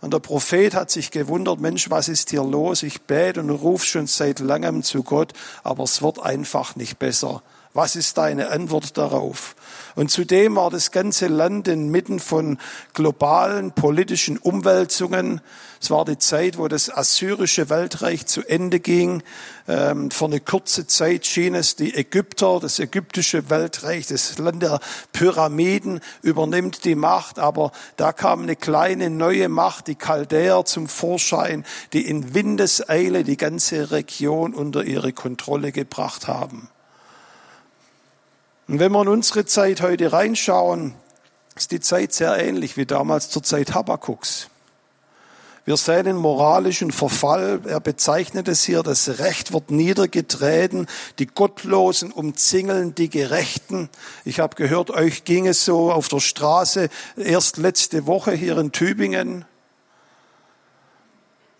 Und 0.00 0.14
der 0.14 0.18
Prophet 0.18 0.74
hat 0.74 0.90
sich 0.90 1.10
gewundert, 1.10 1.60
Mensch, 1.60 1.90
was 1.90 2.08
ist 2.08 2.30
hier 2.30 2.42
los? 2.42 2.82
Ich 2.82 3.02
bete 3.02 3.40
und 3.40 3.50
rufe 3.50 3.84
schon 3.84 4.06
seit 4.06 4.40
langem 4.40 4.82
zu 4.82 5.02
Gott, 5.02 5.32
aber 5.62 5.84
es 5.84 6.00
wird 6.00 6.20
einfach 6.20 6.74
nicht 6.76 6.98
besser. 6.98 7.42
Was 7.72 7.94
ist 7.94 8.18
deine 8.18 8.48
Antwort 8.48 8.98
darauf? 8.98 9.54
Und 9.94 10.10
zudem 10.10 10.56
war 10.56 10.70
das 10.70 10.90
ganze 10.90 11.28
Land 11.28 11.68
inmitten 11.68 12.18
von 12.18 12.58
globalen 12.94 13.70
politischen 13.70 14.38
Umwälzungen. 14.38 15.40
Es 15.80 15.88
war 15.88 16.04
die 16.04 16.18
Zeit, 16.18 16.58
wo 16.58 16.66
das 16.66 16.90
assyrische 16.90 17.70
Weltreich 17.70 18.26
zu 18.26 18.42
Ende 18.42 18.80
ging. 18.80 19.22
Ähm, 19.68 20.10
für 20.10 20.24
eine 20.24 20.40
kurze 20.40 20.88
Zeit 20.88 21.26
schien 21.26 21.54
es, 21.54 21.76
die 21.76 21.94
Ägypter, 21.94 22.58
das 22.58 22.80
ägyptische 22.80 23.50
Weltreich, 23.50 24.08
das 24.08 24.36
Land 24.38 24.64
der 24.64 24.80
Pyramiden 25.12 26.00
übernimmt 26.22 26.84
die 26.84 26.96
Macht. 26.96 27.38
Aber 27.38 27.70
da 27.96 28.12
kam 28.12 28.42
eine 28.42 28.56
kleine 28.56 29.10
neue 29.10 29.48
Macht, 29.48 29.86
die 29.86 29.94
Chaldäer 29.94 30.64
zum 30.64 30.88
Vorschein, 30.88 31.64
die 31.92 32.08
in 32.08 32.34
Windeseile 32.34 33.22
die 33.22 33.36
ganze 33.36 33.92
Region 33.92 34.54
unter 34.54 34.82
ihre 34.82 35.12
Kontrolle 35.12 35.70
gebracht 35.70 36.26
haben. 36.26 36.68
Und 38.70 38.78
wenn 38.78 38.92
wir 38.92 39.02
in 39.02 39.08
unsere 39.08 39.44
Zeit 39.46 39.82
heute 39.82 40.12
reinschauen, 40.12 40.94
ist 41.56 41.72
die 41.72 41.80
Zeit 41.80 42.12
sehr 42.12 42.38
ähnlich 42.38 42.76
wie 42.76 42.86
damals 42.86 43.28
zur 43.28 43.42
Zeit 43.42 43.74
Habakuks. 43.74 44.46
Wir 45.64 45.76
sehen 45.76 46.04
den 46.04 46.16
moralischen 46.16 46.92
Verfall. 46.92 47.62
Er 47.66 47.80
bezeichnet 47.80 48.46
es 48.46 48.62
hier, 48.62 48.84
das 48.84 49.18
Recht 49.18 49.52
wird 49.52 49.72
niedergetreten, 49.72 50.86
die 51.18 51.26
Gottlosen 51.26 52.12
umzingeln 52.12 52.94
die 52.94 53.10
Gerechten. 53.10 53.88
Ich 54.24 54.38
habe 54.38 54.54
gehört, 54.54 54.92
euch 54.92 55.24
ging 55.24 55.48
es 55.48 55.64
so 55.64 55.90
auf 55.90 56.06
der 56.06 56.20
Straße 56.20 56.90
erst 57.16 57.56
letzte 57.56 58.06
Woche 58.06 58.30
hier 58.30 58.56
in 58.56 58.70
Tübingen. 58.70 59.46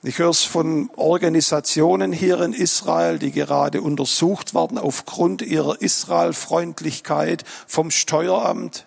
Ich 0.02 0.18
höre 0.18 0.30
es 0.30 0.44
von 0.44 0.88
Organisationen 0.96 2.10
hier 2.10 2.40
in 2.40 2.54
Israel, 2.54 3.18
die 3.18 3.32
gerade 3.32 3.82
untersucht 3.82 4.54
werden 4.54 4.78
aufgrund 4.78 5.42
ihrer 5.42 5.82
Israelfreundlichkeit 5.82 7.44
vom 7.66 7.90
Steueramt. 7.90 8.86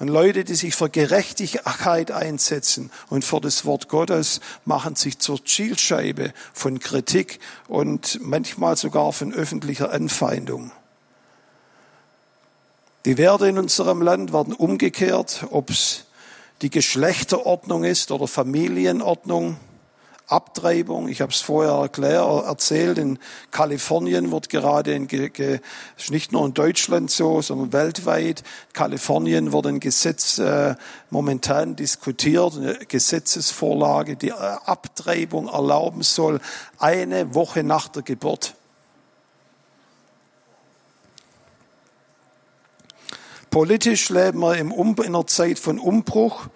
Und 0.00 0.08
Leute, 0.08 0.42
die 0.42 0.56
sich 0.56 0.74
für 0.74 0.90
Gerechtigkeit 0.90 2.10
einsetzen 2.10 2.90
und 3.10 3.24
für 3.24 3.40
das 3.40 3.64
Wort 3.64 3.88
Gottes, 3.88 4.40
machen 4.64 4.96
sich 4.96 5.20
zur 5.20 5.44
Zielscheibe 5.44 6.32
von 6.52 6.80
Kritik 6.80 7.38
und 7.68 8.18
manchmal 8.22 8.76
sogar 8.76 9.12
von 9.12 9.32
öffentlicher 9.32 9.92
Anfeindung. 9.92 10.72
Die 13.04 13.18
Werte 13.18 13.46
in 13.46 13.58
unserem 13.58 14.02
Land 14.02 14.32
werden 14.32 14.52
umgekehrt, 14.52 15.46
ob 15.50 15.70
es 15.70 16.06
die 16.62 16.70
Geschlechterordnung 16.70 17.84
ist 17.84 18.10
oder 18.10 18.26
Familienordnung, 18.26 19.56
Abtreibung. 20.26 21.08
Ich 21.08 21.20
habe 21.20 21.32
es 21.32 21.40
vorher 21.40 21.74
erklärt, 21.74 22.46
erzählt, 22.46 22.96
in 22.96 23.18
Kalifornien 23.50 24.32
wird 24.32 24.48
gerade, 24.48 24.94
in, 24.94 25.06
nicht 26.08 26.32
nur 26.32 26.46
in 26.46 26.54
Deutschland 26.54 27.10
so, 27.10 27.42
sondern 27.42 27.72
weltweit, 27.72 28.42
Kalifornien 28.72 29.52
wird 29.52 29.66
ein 29.66 29.80
Gesetz 29.80 30.38
äh, 30.38 30.76
momentan 31.10 31.76
diskutiert, 31.76 32.56
eine 32.56 32.74
Gesetzesvorlage, 32.88 34.16
die 34.16 34.30
äh, 34.30 34.32
Abtreibung 34.32 35.48
erlauben 35.48 36.02
soll, 36.02 36.40
eine 36.78 37.34
Woche 37.34 37.62
nach 37.62 37.88
der 37.88 38.02
Geburt. 38.02 38.54
Politisch 43.54 44.08
leben 44.08 44.40
wir 44.40 44.56
im 44.56 44.72
um 44.72 44.96
in 44.96 45.14
einer 45.14 45.28
Zeit 45.28 45.60
von 45.60 45.78
Umbruch. 45.78 46.48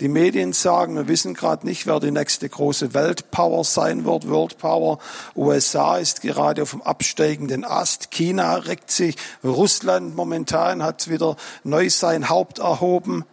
Die 0.00 0.08
Medien 0.08 0.52
sagen, 0.52 0.96
wir 0.96 1.08
wissen 1.08 1.32
gerade 1.32 1.66
nicht, 1.66 1.86
wer 1.86 1.98
die 1.98 2.10
nächste 2.10 2.46
große 2.46 2.92
Weltpower 2.92 3.64
sein 3.64 4.04
wird. 4.04 4.28
World 4.28 4.58
Power. 4.58 4.98
USA 5.34 5.96
ist 5.96 6.20
gerade 6.20 6.60
auf 6.60 6.72
dem 6.72 6.82
absteigenden 6.82 7.64
Ast. 7.64 8.10
China 8.10 8.56
reckt 8.56 8.90
sich. 8.90 9.16
Russland 9.42 10.14
momentan 10.14 10.82
hat 10.82 11.08
wieder 11.08 11.36
neu 11.64 11.88
sein 11.88 12.28
Haupt 12.28 12.58
erhoben. 12.58 13.24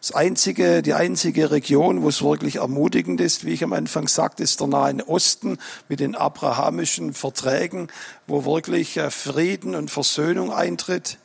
Das 0.00 0.12
einzige, 0.12 0.80
die 0.82 0.94
einzige 0.94 1.50
Region, 1.50 2.02
wo 2.02 2.08
es 2.08 2.22
wirklich 2.22 2.56
ermutigend 2.56 3.20
ist, 3.20 3.44
wie 3.44 3.54
ich 3.54 3.64
am 3.64 3.72
Anfang 3.72 4.06
sagte, 4.06 4.44
ist 4.44 4.60
der 4.60 4.68
Nahe 4.68 4.94
Osten 5.08 5.58
mit 5.88 5.98
den 5.98 6.14
abrahamischen 6.14 7.14
Verträgen, 7.14 7.88
wo 8.28 8.44
wirklich 8.44 8.96
äh, 8.96 9.10
Frieden 9.10 9.74
und 9.74 9.90
Versöhnung 9.90 10.52
eintritt. 10.52 11.18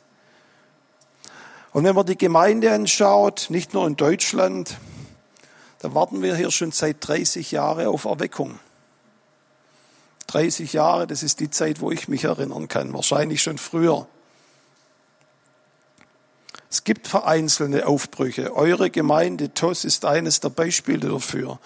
Und 1.72 1.84
wenn 1.84 1.94
man 1.94 2.06
die 2.06 2.16
Gemeinde 2.16 2.72
anschaut, 2.72 3.46
nicht 3.50 3.74
nur 3.74 3.86
in 3.86 3.96
Deutschland, 3.96 4.78
da 5.80 5.94
warten 5.94 6.22
wir 6.22 6.34
hier 6.34 6.50
schon 6.50 6.72
seit 6.72 7.06
30 7.06 7.52
Jahren 7.52 7.86
auf 7.86 8.04
Erweckung. 8.04 8.58
30 10.28 10.72
Jahre, 10.72 11.06
das 11.06 11.22
ist 11.22 11.40
die 11.40 11.50
Zeit, 11.50 11.80
wo 11.80 11.90
ich 11.90 12.08
mich 12.08 12.24
erinnern 12.24 12.68
kann, 12.68 12.92
wahrscheinlich 12.92 13.42
schon 13.42 13.58
früher. 13.58 14.06
Es 16.70 16.84
gibt 16.84 17.06
vereinzelte 17.06 17.86
Aufbrüche. 17.86 18.54
Eure 18.54 18.90
Gemeinde 18.90 19.54
TOS 19.54 19.84
ist 19.84 20.04
eines 20.04 20.40
der 20.40 20.50
Beispiele 20.50 21.08
dafür 21.08 21.58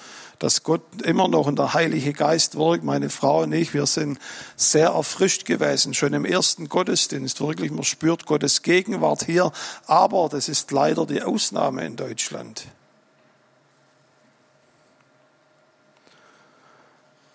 dass 0.43 0.65
Gott 0.65 0.83
immer 1.05 1.29
noch 1.29 1.47
in 1.47 1.55
der 1.55 1.73
Heilige 1.73 2.13
Geist 2.13 2.57
wirkt. 2.57 2.83
Meine 2.83 3.11
Frau 3.11 3.43
und 3.43 3.53
ich, 3.53 3.75
wir 3.75 3.87
sind 3.87 4.19
sehr 4.57 4.89
erfrischt 4.89 5.45
gewesen, 5.45 5.95
schon 5.95 6.15
im 6.15 6.25
ersten 6.25 6.69
Gottesdienst. 6.69 7.41
Wirklich, 7.41 7.71
man 7.71 7.85
spürt 7.85 8.27
Gottes 8.27 8.63
Gegenwart 8.63 9.23
hier. 9.23 9.53
Aber 9.87 10.29
das 10.29 10.49
ist 10.49 10.73
leider 10.73 11.07
die 11.07 11.23
Ausnahme 11.23 11.87
in 11.87 11.95
Deutschland. 11.95 12.67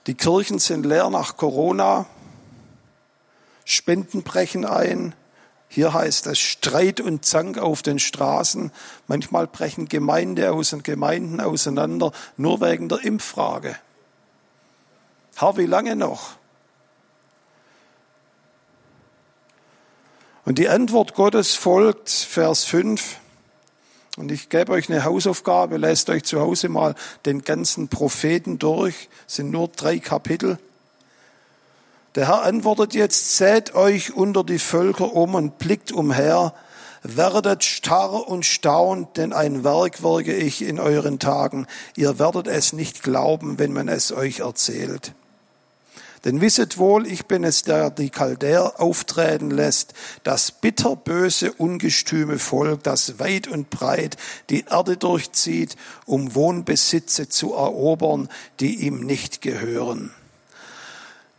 Die 0.08 0.16
Kirchen 0.16 0.60
sind 0.60 0.86
leer 0.86 1.10
nach 1.10 1.38
Corona. 1.38 2.08
Spenden 3.64 4.24
brechen 4.24 4.66
ein. 4.66 5.16
Hier 5.70 5.94
heißt 5.94 6.28
es 6.28 6.40
Streit 6.40 7.02
und 7.02 7.26
Zank 7.26 7.58
auf 7.58 7.82
den 7.82 8.00
Straßen. 8.00 8.72
Manchmal 9.08 9.48
brechen 9.48 9.88
Gemeinde 9.88 10.52
aus 10.52 10.74
und 10.74 10.84
Gemeinden 10.84 11.42
auseinander, 11.42 12.12
nur 12.38 12.62
wegen 12.62 12.90
der 12.90 13.04
Impffrage. 13.04 13.78
Herr, 15.36 15.58
wie 15.58 15.66
lange 15.66 15.96
noch? 15.96 16.38
Und 20.46 20.58
die 20.60 20.70
Antwort 20.70 21.14
Gottes 21.14 21.56
folgt, 21.56 22.10
Vers 22.10 22.64
5. 22.64 23.20
Und 24.16 24.32
ich 24.32 24.50
gebe 24.50 24.72
euch 24.72 24.90
eine 24.90 25.04
Hausaufgabe, 25.04 25.78
lest 25.78 26.10
euch 26.10 26.24
zu 26.24 26.40
Hause 26.40 26.70
mal 26.70 26.96
den 27.26 27.44
ganzen 27.44 27.90
Propheten 27.90 28.58
durch, 28.58 29.10
es 29.28 29.36
sind 29.36 29.52
nur 29.52 29.68
drei 29.68 30.00
Kapitel. 30.00 30.58
Der 32.16 32.28
Herr 32.28 32.44
antwortet 32.44 32.96
jetzt, 32.96 33.38
sät 33.38 33.76
euch 33.76 34.14
unter 34.14 34.44
die 34.44 34.60
Völker 34.60 35.14
um 35.14 35.36
und 35.36 35.58
blickt 35.60 35.92
umher, 35.92 36.54
werdet 37.04 37.64
starr 37.64 38.28
und 38.28 38.46
staunt, 38.46 39.18
denn 39.18 39.34
ein 39.34 39.64
Werk 39.64 40.02
wirke 40.02 40.34
ich 40.34 40.62
in 40.62 40.80
euren 40.80 41.20
Tagen. 41.20 41.68
Ihr 41.96 42.20
werdet 42.20 42.48
es 42.48 42.74
nicht 42.74 43.04
glauben, 43.04 43.60
wenn 43.60 43.74
man 43.74 43.88
es 43.88 44.12
euch 44.12 44.40
erzählt. 44.40 45.14
Denn 46.26 46.42
wisset 46.42 46.78
wohl, 46.78 47.06
ich 47.06 47.28
bin 47.28 47.44
es, 47.44 47.62
der 47.62 47.92
die 47.92 48.10
Chaldäer 48.10 48.82
auftreten 48.82 49.52
lässt, 49.52 49.94
das 50.24 50.52
bitterböse, 50.52 51.54
ungestüme 51.54 52.40
Volk, 52.40 52.84
das 52.84 53.20
weit 53.20 53.48
und 53.48 53.70
breit 53.70 54.18
die 54.50 54.66
Erde 54.70 54.98
durchzieht, 54.98 55.76
um 56.06 56.34
Wohnbesitze 56.36 57.30
zu 57.30 57.54
erobern, 57.54 58.30
die 58.60 58.76
ihm 58.86 59.06
nicht 59.06 59.42
gehören. 59.42 60.12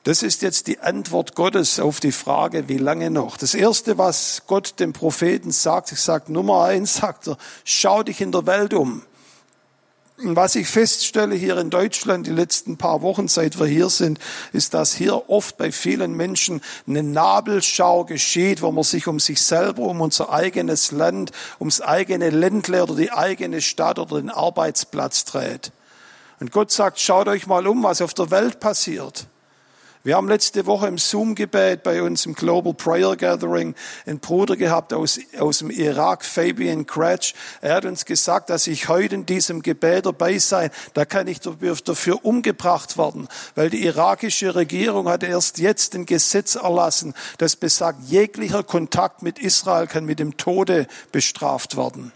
Das 0.08 0.22
ist 0.22 0.40
jetzt 0.40 0.68
die 0.68 0.80
Antwort 0.80 1.34
Gottes 1.34 1.78
auf 1.78 2.00
die 2.00 2.12
Frage, 2.12 2.66
wie 2.70 2.78
lange 2.78 3.10
noch. 3.10 3.36
Das 3.36 3.52
erste, 3.52 3.98
was 3.98 4.44
Gott 4.46 4.80
dem 4.80 4.94
Propheten 4.94 5.50
sagt, 5.50 5.92
ich 5.92 6.00
sage 6.00 6.32
Nummer 6.32 6.64
eins, 6.64 6.94
sagt 7.02 7.28
er, 7.28 7.36
schau 7.62 8.02
dich 8.02 8.22
in 8.22 8.32
der 8.32 8.46
Welt 8.46 8.72
um. 8.72 9.02
Was 10.16 10.54
ich 10.54 10.66
feststelle 10.66 11.34
hier 11.34 11.58
in 11.58 11.68
Deutschland 11.68 12.26
die 12.26 12.30
letzten 12.30 12.78
paar 12.78 13.02
Wochen, 13.02 13.28
seit 13.28 13.60
wir 13.60 13.66
hier 13.66 13.90
sind, 13.90 14.18
ist, 14.54 14.72
dass 14.72 14.94
hier 14.94 15.28
oft 15.28 15.58
bei 15.58 15.72
vielen 15.72 16.14
Menschen 16.14 16.62
eine 16.86 17.02
Nabelschau 17.02 18.06
geschieht, 18.06 18.62
wo 18.62 18.72
man 18.72 18.84
sich 18.84 19.08
um 19.08 19.20
sich 19.20 19.42
selber, 19.42 19.82
um 19.82 20.00
unser 20.00 20.32
eigenes 20.32 20.90
Land, 20.90 21.32
ums 21.60 21.82
eigene 21.82 22.30
Ländle 22.30 22.82
oder 22.82 22.94
die 22.94 23.12
eigene 23.12 23.60
Stadt 23.60 23.98
oder 23.98 24.22
den 24.22 24.30
Arbeitsplatz 24.30 25.26
dreht. 25.26 25.70
Und 26.40 26.50
Gott 26.50 26.72
sagt, 26.72 26.98
schaut 26.98 27.28
euch 27.28 27.46
mal 27.46 27.66
um, 27.66 27.82
was 27.82 28.00
auf 28.00 28.14
der 28.14 28.30
Welt 28.30 28.58
passiert. 28.58 29.26
Wir 30.04 30.14
haben 30.14 30.28
letzte 30.28 30.64
Woche 30.66 30.86
im 30.86 30.96
Zoom-Gebet 30.96 31.82
bei 31.82 32.02
uns 32.02 32.24
im 32.24 32.34
Global 32.34 32.72
Prayer 32.72 33.16
Gathering 33.16 33.74
einen 34.06 34.20
Bruder 34.20 34.56
gehabt 34.56 34.92
aus, 34.92 35.18
aus 35.40 35.58
dem 35.58 35.70
Irak, 35.70 36.24
Fabian 36.24 36.86
Cratch. 36.86 37.34
Er 37.60 37.74
hat 37.74 37.84
uns 37.84 38.04
gesagt, 38.04 38.48
dass 38.48 38.68
ich 38.68 38.88
heute 38.88 39.16
in 39.16 39.26
diesem 39.26 39.60
Gebet 39.60 40.06
dabei 40.06 40.38
sei. 40.38 40.70
Da 40.94 41.04
kann 41.04 41.26
ich 41.26 41.40
dafür 41.40 42.24
umgebracht 42.24 42.96
werden, 42.96 43.26
weil 43.56 43.70
die 43.70 43.84
irakische 43.84 44.54
Regierung 44.54 45.08
hat 45.08 45.24
erst 45.24 45.58
jetzt 45.58 45.96
ein 45.96 46.06
Gesetz 46.06 46.54
erlassen, 46.54 47.12
das 47.38 47.56
besagt, 47.56 48.04
jeglicher 48.04 48.62
Kontakt 48.62 49.22
mit 49.22 49.40
Israel 49.40 49.88
kann 49.88 50.04
mit 50.04 50.20
dem 50.20 50.36
Tode 50.36 50.86
bestraft 51.10 51.76
werden. 51.76 52.12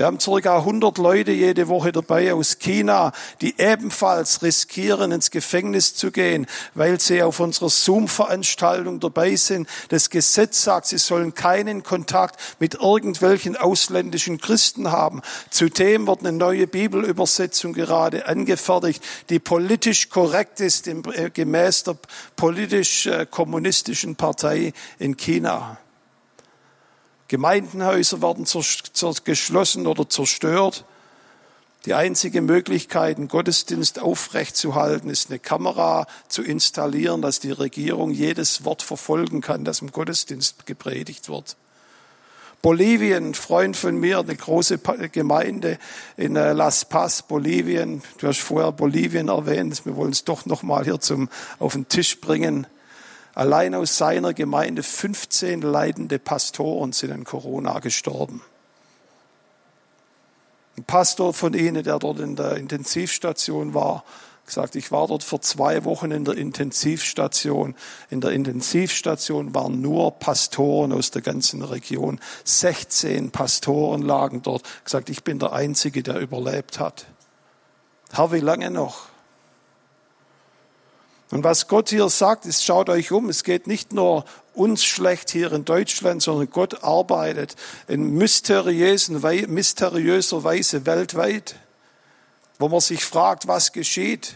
Wir 0.00 0.06
haben 0.06 0.18
circa 0.18 0.56
100 0.56 0.96
Leute 0.96 1.30
jede 1.30 1.68
Woche 1.68 1.92
dabei 1.92 2.32
aus 2.32 2.58
China, 2.58 3.12
die 3.42 3.60
ebenfalls 3.60 4.40
riskieren, 4.40 5.12
ins 5.12 5.30
Gefängnis 5.30 5.94
zu 5.94 6.10
gehen, 6.10 6.46
weil 6.72 6.98
sie 6.98 7.22
auf 7.22 7.38
unserer 7.38 7.68
Zoom-Veranstaltung 7.68 8.98
dabei 8.98 9.36
sind. 9.36 9.68
Das 9.90 10.08
Gesetz 10.08 10.64
sagt, 10.64 10.86
sie 10.86 10.96
sollen 10.96 11.34
keinen 11.34 11.82
Kontakt 11.82 12.40
mit 12.58 12.76
irgendwelchen 12.76 13.58
ausländischen 13.58 14.38
Christen 14.40 14.90
haben. 14.90 15.20
Zudem 15.50 16.06
wird 16.06 16.20
eine 16.20 16.32
neue 16.32 16.66
Bibelübersetzung 16.66 17.74
gerade 17.74 18.26
angefertigt, 18.26 19.04
die 19.28 19.38
politisch 19.38 20.08
korrekt 20.08 20.60
ist, 20.60 20.88
äh, 20.88 21.28
gemäß 21.28 21.82
der 21.82 21.98
politisch-kommunistischen 22.36 24.12
äh, 24.12 24.14
Partei 24.14 24.72
in 24.98 25.18
China. 25.18 25.76
Gemeindenhäuser 27.30 28.22
werden 28.22 28.44
geschlossen 29.24 29.86
oder 29.86 30.08
zerstört. 30.08 30.84
Die 31.84 31.94
einzige 31.94 32.42
Möglichkeit, 32.42 33.18
einen 33.18 33.28
Gottesdienst 33.28 34.00
aufrechtzuhalten, 34.00 35.08
ist 35.08 35.30
eine 35.30 35.38
Kamera 35.38 36.08
zu 36.26 36.42
installieren, 36.42 37.22
dass 37.22 37.38
die 37.38 37.52
Regierung 37.52 38.10
jedes 38.10 38.64
Wort 38.64 38.82
verfolgen 38.82 39.42
kann, 39.42 39.64
das 39.64 39.80
im 39.80 39.92
Gottesdienst 39.92 40.66
gepredigt 40.66 41.28
wird. 41.28 41.56
Bolivien, 42.62 43.28
ein 43.28 43.34
Freund 43.34 43.76
von 43.76 43.96
mir, 43.96 44.18
eine 44.18 44.34
große 44.34 44.78
Gemeinde 45.12 45.78
in 46.16 46.34
äh, 46.34 46.52
Las 46.52 46.84
Paz, 46.84 47.22
Bolivien. 47.22 48.02
Du 48.18 48.26
hast 48.26 48.40
vorher 48.40 48.72
Bolivien 48.72 49.28
erwähnt. 49.28 49.86
Wir 49.86 49.94
wollen 49.94 50.10
es 50.10 50.24
doch 50.24 50.46
noch 50.46 50.64
mal 50.64 50.82
hier 50.82 50.98
zum, 50.98 51.28
auf 51.60 51.74
den 51.74 51.86
Tisch 51.86 52.20
bringen. 52.20 52.66
Allein 53.34 53.74
aus 53.74 53.96
seiner 53.96 54.34
Gemeinde 54.34 54.82
15 54.82 55.62
leidende 55.62 56.18
Pastoren 56.18 56.92
sind 56.92 57.12
an 57.12 57.24
Corona 57.24 57.78
gestorben. 57.78 58.42
Ein 60.76 60.84
Pastor 60.84 61.34
von 61.34 61.54
ihnen, 61.54 61.84
der 61.84 61.98
dort 61.98 62.20
in 62.20 62.36
der 62.36 62.56
Intensivstation 62.56 63.74
war, 63.74 64.04
gesagt, 64.46 64.74
ich 64.74 64.90
war 64.90 65.06
dort 65.06 65.22
vor 65.22 65.40
zwei 65.40 65.84
Wochen 65.84 66.10
in 66.10 66.24
der 66.24 66.36
Intensivstation. 66.36 67.74
In 68.10 68.20
der 68.20 68.32
Intensivstation 68.32 69.54
waren 69.54 69.80
nur 69.80 70.18
Pastoren 70.18 70.92
aus 70.92 71.12
der 71.12 71.22
ganzen 71.22 71.62
Region. 71.62 72.18
16 72.44 73.30
Pastoren 73.30 74.02
lagen 74.02 74.42
dort. 74.42 74.62
Gesagt, 74.84 75.08
ich 75.08 75.22
bin 75.22 75.38
der 75.38 75.52
Einzige, 75.52 76.02
der 76.02 76.18
überlebt 76.18 76.80
hat. 76.80 77.06
Herr, 78.12 78.32
wie 78.32 78.40
lange 78.40 78.70
noch? 78.70 79.09
Und 81.30 81.44
was 81.44 81.68
Gott 81.68 81.90
hier 81.90 82.08
sagt, 82.08 82.44
ist, 82.44 82.64
schaut 82.64 82.88
euch 82.88 83.12
um, 83.12 83.28
es 83.28 83.44
geht 83.44 83.68
nicht 83.68 83.92
nur 83.92 84.24
uns 84.52 84.84
schlecht 84.84 85.30
hier 85.30 85.52
in 85.52 85.64
Deutschland, 85.64 86.22
sondern 86.22 86.50
Gott 86.50 86.82
arbeitet 86.82 87.54
in 87.86 88.14
mysteriösen, 88.14 89.20
mysteriöser 89.20 90.42
Weise 90.42 90.86
weltweit, 90.86 91.54
wo 92.58 92.68
man 92.68 92.80
sich 92.80 93.04
fragt, 93.04 93.46
was 93.46 93.72
geschieht. 93.72 94.34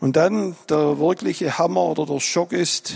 Und 0.00 0.16
dann 0.16 0.56
der 0.68 0.98
wirkliche 0.98 1.58
Hammer 1.58 1.82
oder 1.82 2.06
der 2.06 2.20
Schock 2.20 2.52
ist, 2.52 2.94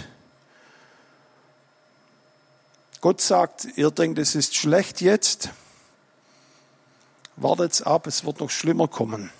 Gott 3.02 3.20
sagt, 3.20 3.68
ihr 3.76 3.90
denkt, 3.90 4.18
es 4.18 4.34
ist 4.34 4.56
schlecht 4.56 5.02
jetzt, 5.02 5.50
wartet's 7.36 7.82
ab, 7.82 8.06
es 8.06 8.24
wird 8.24 8.40
noch 8.40 8.48
schlimmer 8.48 8.88
kommen. 8.88 9.30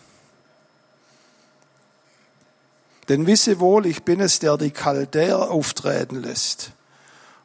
Denn 3.09 3.27
wisse 3.27 3.61
wohl, 3.61 3.87
ich 3.87 4.03
bin 4.03 4.21
es, 4.21 4.39
der 4.39 4.59
die 4.59 4.71
Chaldäer 4.71 5.51
auftreten 5.51 6.23
lässt. 6.23 6.73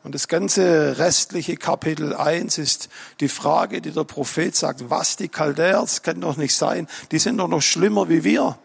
Und 0.03 0.15
das 0.15 0.27
ganze 0.27 0.97
restliche 0.97 1.55
Kapitel 1.55 2.13
1 2.13 2.57
ist 2.57 2.89
die 3.21 3.29
Frage, 3.29 3.81
die 3.81 3.91
der 3.91 4.05
Prophet 4.05 4.55
sagt, 4.55 4.89
was 4.89 5.15
die 5.15 5.29
Chaldäer, 5.29 5.81
das 5.81 6.01
kann 6.01 6.19
doch 6.19 6.35
nicht 6.35 6.55
sein, 6.55 6.87
die 7.11 7.19
sind 7.19 7.37
doch 7.37 7.47
noch 7.47 7.61
schlimmer 7.61 8.09
wie 8.09 8.25
wir. 8.25 8.57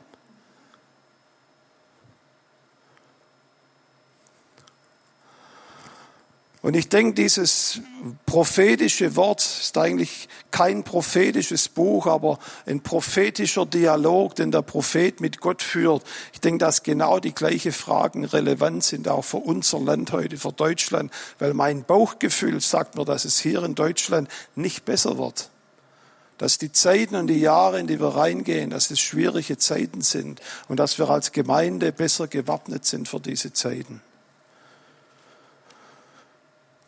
Und 6.65 6.77
ich 6.77 6.89
denke, 6.89 7.13
dieses 7.13 7.81
prophetische 8.25 9.17
Wort 9.17 9.43
ist 9.43 9.77
eigentlich 9.77 10.31
kein 10.51 10.83
prophetisches 10.83 11.69
Buch, 11.69 12.07
aber 12.07 12.39
ein 12.65 12.81
prophetischer 12.81 13.67
Dialog, 13.67 14.35
den 14.37 14.51
der 14.51 14.63
Prophet 14.63 15.21
mit 15.21 15.43
Gott 15.43 15.63
führt. 15.63 16.05
Ich 16.33 16.41
denke, 16.41 16.65
dass 16.65 16.83
genau 16.83 17.21
die 17.21 17.35
gleichen 17.35 17.71
Fragen 17.71 18.25
relevant 18.25 18.83
sind, 18.83 19.09
auch 19.09 19.27
für 19.27 19.37
unser 19.37 19.79
Land 19.79 20.13
heute, 20.13 20.39
für 20.39 20.53
Deutschland, 20.53 21.13
weil 21.39 21.53
mein 21.53 21.85
Bauchgefühl 21.85 22.59
sagt 22.63 22.97
mir, 22.97 23.05
dass 23.05 23.27
es 23.27 23.39
hier 23.39 23.63
in 23.63 23.75
Deutschland 23.75 24.31
nicht 24.55 24.87
besser 24.87 25.19
wird. 25.19 25.51
Dass 26.39 26.57
die 26.57 26.73
Zeiten 26.73 27.17
und 27.17 27.27
die 27.27 27.41
Jahre, 27.41 27.79
in 27.79 27.89
die 27.89 28.01
wir 28.01 28.17
reingehen, 28.17 28.71
dass 28.71 28.91
es 28.91 29.01
schwierige 29.01 29.59
Zeiten 29.59 30.01
sind 30.01 30.41
und 30.69 30.79
dass 30.79 30.99
wir 30.99 31.11
als 31.11 31.33
Gemeinde 31.33 31.93
besser 31.93 32.27
gewappnet 32.27 32.87
sind 32.87 33.07
für 33.07 33.21
diese 33.21 33.53
Zeiten. 33.53 34.01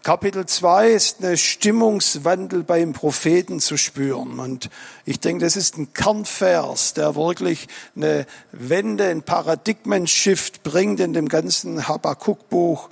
Kapitel 0.07 0.47
2 0.47 0.91
ist 0.91 1.25
eine 1.25 1.37
Stimmungswandel 1.37 2.63
beim 2.63 2.93
Propheten 2.93 3.59
zu 3.59 3.77
spüren. 3.77 4.39
Und 4.39 4.71
ich 5.05 5.19
denke, 5.19 5.45
das 5.45 5.57
ist 5.57 5.79
ein 5.79 5.95
Kernvers, 5.95 6.95
der 6.95 7.17
wirklich 7.17 7.67
eine 7.97 8.25
Wende, 8.53 9.09
ein 9.09 9.23
Paradigmenshift 9.23 10.63
bringt 10.63 11.01
in 11.01 11.13
dem 11.13 11.29
ganzen 11.29 11.89
Habakkuk-Buch. 11.89 12.89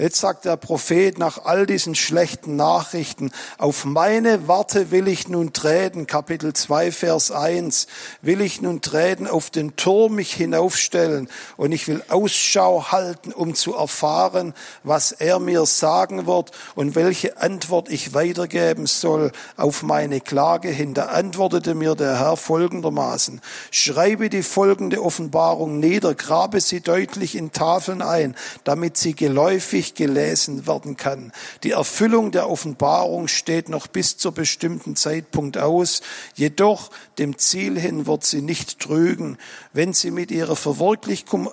Jetzt 0.00 0.20
sagt 0.20 0.44
der 0.44 0.56
Prophet 0.56 1.18
nach 1.18 1.44
all 1.44 1.66
diesen 1.66 1.96
schlechten 1.96 2.54
Nachrichten, 2.54 3.32
auf 3.58 3.84
meine 3.84 4.46
Warte 4.46 4.92
will 4.92 5.08
ich 5.08 5.26
nun 5.26 5.52
treten, 5.52 6.06
Kapitel 6.06 6.52
2, 6.52 6.92
Vers 6.92 7.32
1, 7.32 7.88
will 8.22 8.40
ich 8.40 8.62
nun 8.62 8.80
treten, 8.80 9.26
auf 9.26 9.50
den 9.50 9.74
Turm 9.74 10.14
mich 10.14 10.32
hinaufstellen 10.32 11.28
und 11.56 11.72
ich 11.72 11.88
will 11.88 12.00
Ausschau 12.10 12.92
halten, 12.92 13.32
um 13.32 13.56
zu 13.56 13.74
erfahren, 13.74 14.54
was 14.84 15.10
er 15.10 15.40
mir 15.40 15.66
sagen 15.66 16.28
wird 16.28 16.52
und 16.76 16.94
welche 16.94 17.38
Antwort 17.38 17.88
ich 17.88 18.14
weitergeben 18.14 18.86
soll 18.86 19.32
auf 19.56 19.82
meine 19.82 20.20
Klage 20.20 20.68
hin. 20.68 20.94
Da 20.94 21.06
antwortete 21.06 21.74
mir 21.74 21.96
der 21.96 22.20
Herr 22.20 22.36
folgendermaßen, 22.36 23.40
schreibe 23.72 24.30
die 24.30 24.44
folgende 24.44 25.02
Offenbarung 25.02 25.80
nieder, 25.80 26.14
grabe 26.14 26.60
sie 26.60 26.82
deutlich 26.82 27.34
in 27.34 27.50
Tafeln 27.50 28.00
ein, 28.00 28.36
damit 28.62 28.96
sie 28.96 29.16
geläufig 29.16 29.87
nicht 29.88 29.96
gelesen 29.96 30.66
werden 30.66 30.96
kann. 30.96 31.32
Die 31.62 31.70
Erfüllung 31.70 32.30
der 32.30 32.50
Offenbarung 32.50 33.26
steht 33.28 33.70
noch 33.70 33.86
bis 33.86 34.18
zur 34.18 34.32
bestimmten 34.32 34.96
Zeitpunkt 34.96 35.56
aus, 35.56 36.02
jedoch 36.34 36.90
dem 37.18 37.38
Ziel 37.38 37.78
hin 37.78 38.06
wird 38.06 38.24
sie 38.24 38.42
nicht 38.42 38.80
trügen. 38.80 39.38
Wenn 39.72 39.94
sie 39.94 40.10
mit 40.10 40.30
ihrer 40.30 40.56
Verwirklichung 40.56 41.46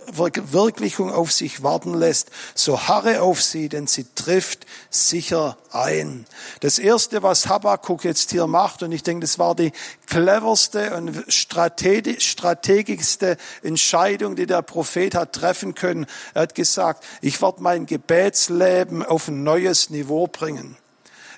auf 1.11 1.31
sich 1.31 1.63
warten 1.63 1.93
lässt, 1.93 2.29
so 2.55 2.87
harre 2.87 3.21
auf 3.21 3.41
sie, 3.41 3.69
denn 3.69 3.87
sie 3.87 4.05
trifft 4.15 4.65
sicher 4.89 5.57
ein. 5.71 6.25
Das 6.59 6.77
erste, 6.77 7.23
was 7.23 7.47
Habakkuk 7.47 8.03
jetzt 8.03 8.31
hier 8.31 8.47
macht, 8.47 8.83
und 8.83 8.91
ich 8.91 9.03
denke, 9.03 9.21
das 9.21 9.39
war 9.39 9.55
die 9.55 9.71
cleverste 10.07 10.95
und 10.95 11.25
strategischste 11.27 13.37
Entscheidung, 13.63 14.35
die 14.35 14.45
der 14.45 14.61
Prophet 14.61 15.15
hat 15.15 15.33
treffen 15.33 15.75
können. 15.75 16.05
Er 16.33 16.43
hat 16.43 16.55
gesagt, 16.55 17.03
ich 17.21 17.41
werde 17.41 17.61
mein 17.61 17.85
Gebetsleben 17.85 19.03
auf 19.03 19.27
ein 19.27 19.43
neues 19.43 19.89
Niveau 19.89 20.27
bringen. 20.27 20.77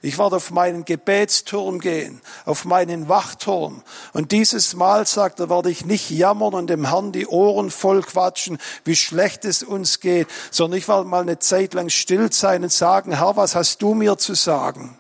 Ich 0.01 0.19
werde 0.19 0.35
auf 0.35 0.51
meinen 0.51 0.85
Gebetsturm 0.85 1.79
gehen, 1.79 2.21
auf 2.45 2.65
meinen 2.65 3.09
Wachturm. 3.09 3.81
Und 4.13 4.31
dieses 4.31 4.75
Mal, 4.75 5.07
sagt 5.07 5.39
er, 5.39 5.49
werde 5.49 5.71
ich 5.71 5.85
nicht 5.85 6.09
jammern 6.09 6.53
und 6.53 6.67
dem 6.67 6.89
Herrn 6.89 7.11
die 7.11 7.27
Ohren 7.27 7.71
voll 7.71 8.03
quatschen, 8.03 8.59
wie 8.83 8.95
schlecht 8.95 9.43
es 9.43 9.63
uns 9.63 9.99
geht, 9.99 10.27
sondern 10.51 10.77
ich 10.77 10.87
werde 10.87 11.05
mal 11.05 11.23
eine 11.23 11.39
Zeit 11.39 11.73
lang 11.73 11.89
still 11.89 12.31
sein 12.31 12.63
und 12.63 12.71
sagen, 12.71 13.17
Herr, 13.17 13.35
was 13.35 13.55
hast 13.55 13.81
du 13.81 13.95
mir 13.95 14.17
zu 14.17 14.35
sagen? 14.35 14.97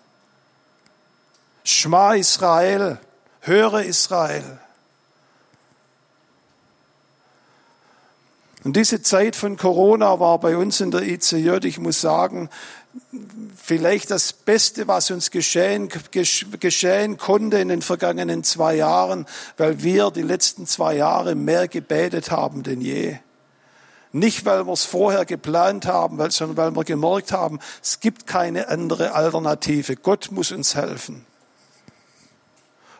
Schma 1.63 2.15
Israel, 2.15 2.99
höre 3.47 3.83
Israel. 3.83 4.59
Und 8.63 8.75
diese 8.75 9.01
Zeit 9.01 9.35
von 9.35 9.55
Corona 9.55 10.19
war 10.19 10.39
bei 10.39 10.57
uns 10.57 10.81
in 10.81 10.91
der 10.91 11.03
ICJ, 11.03 11.65
ich 11.65 11.79
muss 11.79 12.01
sagen, 12.01 12.49
vielleicht 13.55 14.11
das 14.11 14.33
Beste, 14.33 14.87
was 14.87 15.11
uns 15.11 15.31
geschehen, 15.31 15.89
geschehen 16.59 17.17
konnte 17.17 17.59
in 17.59 17.69
den 17.69 17.81
vergangenen 17.81 18.43
zwei 18.43 18.75
Jahren, 18.75 19.25
weil 19.55 19.83
wir 19.83 20.11
die 20.11 20.21
letzten 20.21 20.65
zwei 20.65 20.95
Jahre 20.95 21.35
mehr 21.35 21.67
gebetet 21.67 22.31
haben 22.31 22.63
denn 22.63 22.81
je. 22.81 23.17
Nicht, 24.11 24.45
weil 24.45 24.65
wir 24.65 24.73
es 24.73 24.85
vorher 24.85 25.25
geplant 25.25 25.85
haben, 25.85 26.17
sondern 26.31 26.57
weil 26.57 26.75
wir 26.75 26.83
gemerkt 26.83 27.31
haben, 27.31 27.59
es 27.83 27.99
gibt 27.99 28.25
keine 28.25 28.69
andere 28.69 29.13
Alternative. 29.13 29.95
Gott 29.95 30.29
muss 30.31 30.51
uns 30.51 30.75
helfen. 30.75 31.25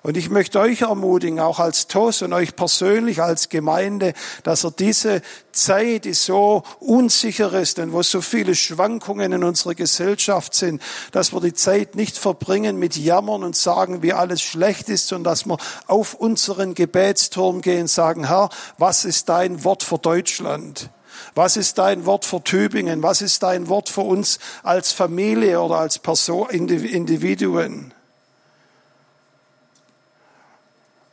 Und 0.08 0.16
ich 0.16 0.30
möchte 0.30 0.62
euch 0.62 0.84
ermutigen, 0.84 1.42
auch 1.42 1.60
als 1.60 1.88
TOS 1.88 2.22
und 2.22 2.32
euch 2.32 2.56
persönlich 2.56 3.22
als 3.22 3.50
Gemeinde, 3.50 4.14
dass 4.44 4.64
ihr 4.64 4.72
diese 4.72 5.22
Zeit, 5.52 6.06
die 6.06 6.14
so 6.14 6.64
unsicher 6.80 7.52
ist 7.52 7.78
und 7.78 7.92
wo 7.92 8.02
so 8.04 8.22
viele 8.22 8.56
Schwankungen 8.56 9.34
in 9.34 9.44
unserer 9.44 9.76
Gesellschaft 9.76 10.54
sind, 10.54 10.82
dass 11.12 11.34
wir 11.34 11.42
die 11.42 11.54
Zeit 11.54 11.98
nicht 11.98 12.18
verbringen 12.18 12.80
mit 12.80 12.96
Jammern 12.96 13.44
und 13.44 13.58
sagen, 13.58 14.02
wie 14.02 14.14
alles 14.14 14.42
schlecht 14.42 14.88
ist, 14.88 15.10
sondern 15.10 15.34
dass 15.34 15.46
wir 15.46 15.58
auf 15.88 16.14
unseren 16.14 16.74
Gebetsturm 16.74 17.60
gehen 17.60 17.82
und 17.82 17.90
sagen, 17.90 18.30
Herr, 18.30 18.48
was 18.78 19.04
ist 19.04 19.28
dein 19.28 19.66
Wort 19.66 19.84
für 19.84 19.98
Deutschland? 19.98 20.90
Was 21.36 21.58
ist 21.58 21.80
dein 21.80 22.06
Wort 22.06 22.24
für 22.24 22.42
Tübingen? 22.42 23.04
Was 23.04 23.22
ist 23.22 23.44
dein 23.44 23.68
Wort 23.68 23.90
für 23.90 24.02
uns 24.04 24.40
als 24.64 24.94
Familie 24.94 25.62
oder 25.62 25.80
als 25.80 26.00
Person, 26.00 26.50
Individuen? 26.50 27.94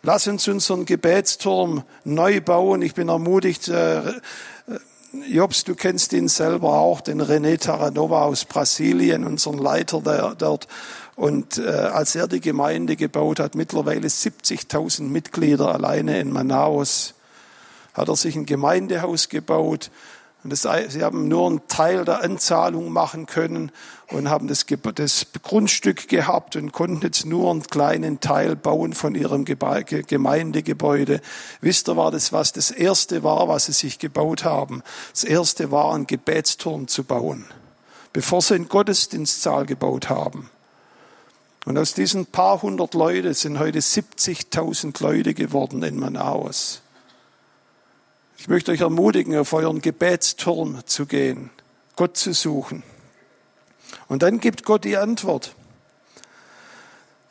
Lass 0.07 0.27
uns 0.27 0.47
unseren 0.49 0.85
Gebetsturm 0.85 1.83
neu 2.05 2.43
bauen. 2.43 2.83
Ich 2.83 2.93
bin 2.93 3.09
ermutigt, 3.09 3.69
äh, 3.69 4.01
äh, 4.01 4.13
Jobs, 5.31 5.65
du 5.65 5.75
kennst 5.75 6.13
ihn 6.13 6.29
selber 6.29 6.75
auch, 6.75 7.01
den 7.01 7.23
René 7.23 7.59
Taranova 7.59 8.25
aus 8.25 8.45
Brasilien, 8.45 9.25
unseren 9.25 9.57
Leiter 9.57 10.03
der, 10.03 10.35
dort. 10.35 10.69
Und 11.17 11.57
äh, 11.57 11.71
als 11.71 12.15
er 12.17 12.29
die 12.29 12.43
Gemeinde 12.43 12.97
gebaut 12.97 13.41
hat, 13.41 13.55
mittlerweile 13.55 14.09
70.000 14.09 15.05
Mitglieder 15.05 15.73
alleine 15.73 16.21
in 16.21 16.31
Manaus, 16.31 17.15
hat 17.95 18.09
er 18.09 18.17
sich 18.17 18.37
ein 18.37 18.45
Gemeindehaus 18.45 19.31
gebaut 19.31 19.91
und 20.45 20.51
das, 20.51 20.69
sie 20.89 21.03
haben 21.03 21.27
nur 21.27 21.49
einen 21.49 21.67
Teil 21.69 22.05
der 22.05 22.23
Anzahlung 22.23 22.93
machen 22.93 23.25
können 23.25 23.73
und 24.09 24.29
haben 24.29 24.47
das, 24.47 24.67
das, 24.95 25.27
Grundstück 25.43 26.07
gehabt 26.07 26.55
und 26.55 26.71
konnten 26.71 27.01
jetzt 27.01 27.25
nur 27.25 27.51
einen 27.51 27.63
kleinen 27.63 28.21
Teil 28.21 28.55
bauen 28.55 28.93
von 28.93 29.15
ihrem 29.15 29.47
Gemeindegebäude. 29.47 31.23
Wisst 31.63 31.89
ihr, 31.89 31.97
war 31.97 32.11
das 32.11 32.35
was 32.35 32.53
das 32.53 32.71
erste 32.71 33.23
war, 33.25 33.49
was 33.49 33.67
sie 33.67 33.73
sich 33.73 33.99
gebaut 33.99 34.45
haben? 34.45 34.83
Das 35.13 35.25
erste 35.25 35.71
war, 35.71 35.95
einen 35.95 36.07
Gebetsturm 36.07 36.89
zu 36.89 37.05
bauen, 37.05 37.47
bevor 38.13 38.43
sie 38.43 38.57
einen 38.57 38.69
Gottesdienstsaal 38.69 39.65
gebaut 39.65 40.11
haben. 40.11 40.51
Und 41.65 41.79
aus 41.79 41.95
diesen 41.95 42.27
paar 42.27 42.61
hundert 42.61 42.93
Leute 42.93 43.33
sind 43.33 43.59
heute 43.59 43.79
70.000 43.79 45.03
Leute 45.03 45.33
geworden 45.33 45.83
in 45.83 45.99
Manaus. 45.99 46.83
Ich 48.37 48.49
möchte 48.49 48.73
euch 48.73 48.81
ermutigen, 48.81 49.37
auf 49.37 49.53
euren 49.53 49.81
Gebetsturm 49.81 50.87
zu 50.87 51.07
gehen, 51.07 51.51
Gott 51.97 52.17
zu 52.17 52.33
suchen. 52.33 52.83
Und 54.09 54.23
dann 54.23 54.41
gibt 54.41 54.65
Gott 54.65 54.85
die 54.85 54.97
Antwort. 54.97 55.55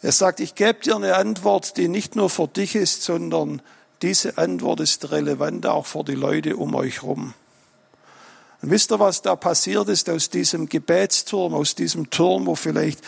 Er 0.01 0.11
sagt, 0.11 0.39
ich 0.39 0.55
gebe 0.55 0.79
dir 0.79 0.95
eine 0.95 1.15
Antwort, 1.15 1.77
die 1.77 1.87
nicht 1.87 2.15
nur 2.15 2.29
für 2.29 2.47
dich 2.47 2.75
ist, 2.75 3.03
sondern 3.03 3.61
diese 4.01 4.37
Antwort 4.37 4.81
ist 4.81 5.11
relevant 5.11 5.65
auch 5.65 5.85
für 5.85 6.03
die 6.03 6.15
Leute 6.15 6.57
um 6.57 6.75
euch 6.75 7.03
herum. 7.03 7.33
Und 8.63 8.71
wisst 8.71 8.93
ihr, 8.93 8.99
was 8.99 9.21
da 9.21 9.35
passiert 9.35 9.89
ist 9.89 10.09
aus 10.09 10.29
diesem 10.29 10.69
Gebetsturm, 10.69 11.53
aus 11.53 11.75
diesem 11.75 12.09
Turm, 12.09 12.45
wo 12.45 12.55
vielleicht 12.55 13.01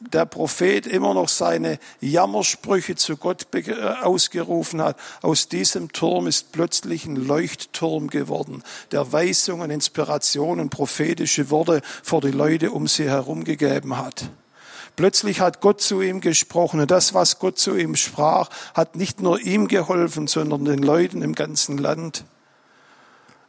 der 0.00 0.26
Prophet 0.26 0.88
immer 0.88 1.14
noch 1.14 1.28
seine 1.28 1.78
Jammersprüche 2.00 2.96
zu 2.96 3.16
Gott 3.16 3.46
äh, 3.54 3.80
ausgerufen 4.02 4.82
hat. 4.82 4.96
Aus 5.22 5.46
diesem 5.46 5.92
Turm 5.92 6.26
ist 6.26 6.50
plötzlich 6.50 7.06
ein 7.06 7.14
Leuchtturm 7.14 8.10
geworden, 8.10 8.64
der 8.90 9.12
Weisungen, 9.12 9.70
Inspirationen, 9.70 10.68
prophetische 10.68 11.48
Worte 11.50 11.80
vor 12.02 12.20
die 12.20 12.32
Leute 12.32 12.72
um 12.72 12.88
sie 12.88 13.08
herum 13.08 13.44
gegeben 13.44 13.98
hat. 13.98 14.28
Plötzlich 14.96 15.38
hat 15.38 15.60
Gott 15.60 15.80
zu 15.80 16.02
ihm 16.02 16.20
gesprochen 16.20 16.80
und 16.80 16.90
das, 16.90 17.14
was 17.14 17.38
Gott 17.38 17.56
zu 17.56 17.76
ihm 17.76 17.94
sprach, 17.94 18.50
hat 18.74 18.96
nicht 18.96 19.20
nur 19.20 19.38
ihm 19.38 19.68
geholfen, 19.68 20.26
sondern 20.26 20.64
den 20.64 20.82
Leuten 20.82 21.22
im 21.22 21.36
ganzen 21.36 21.78
Land. 21.78 22.24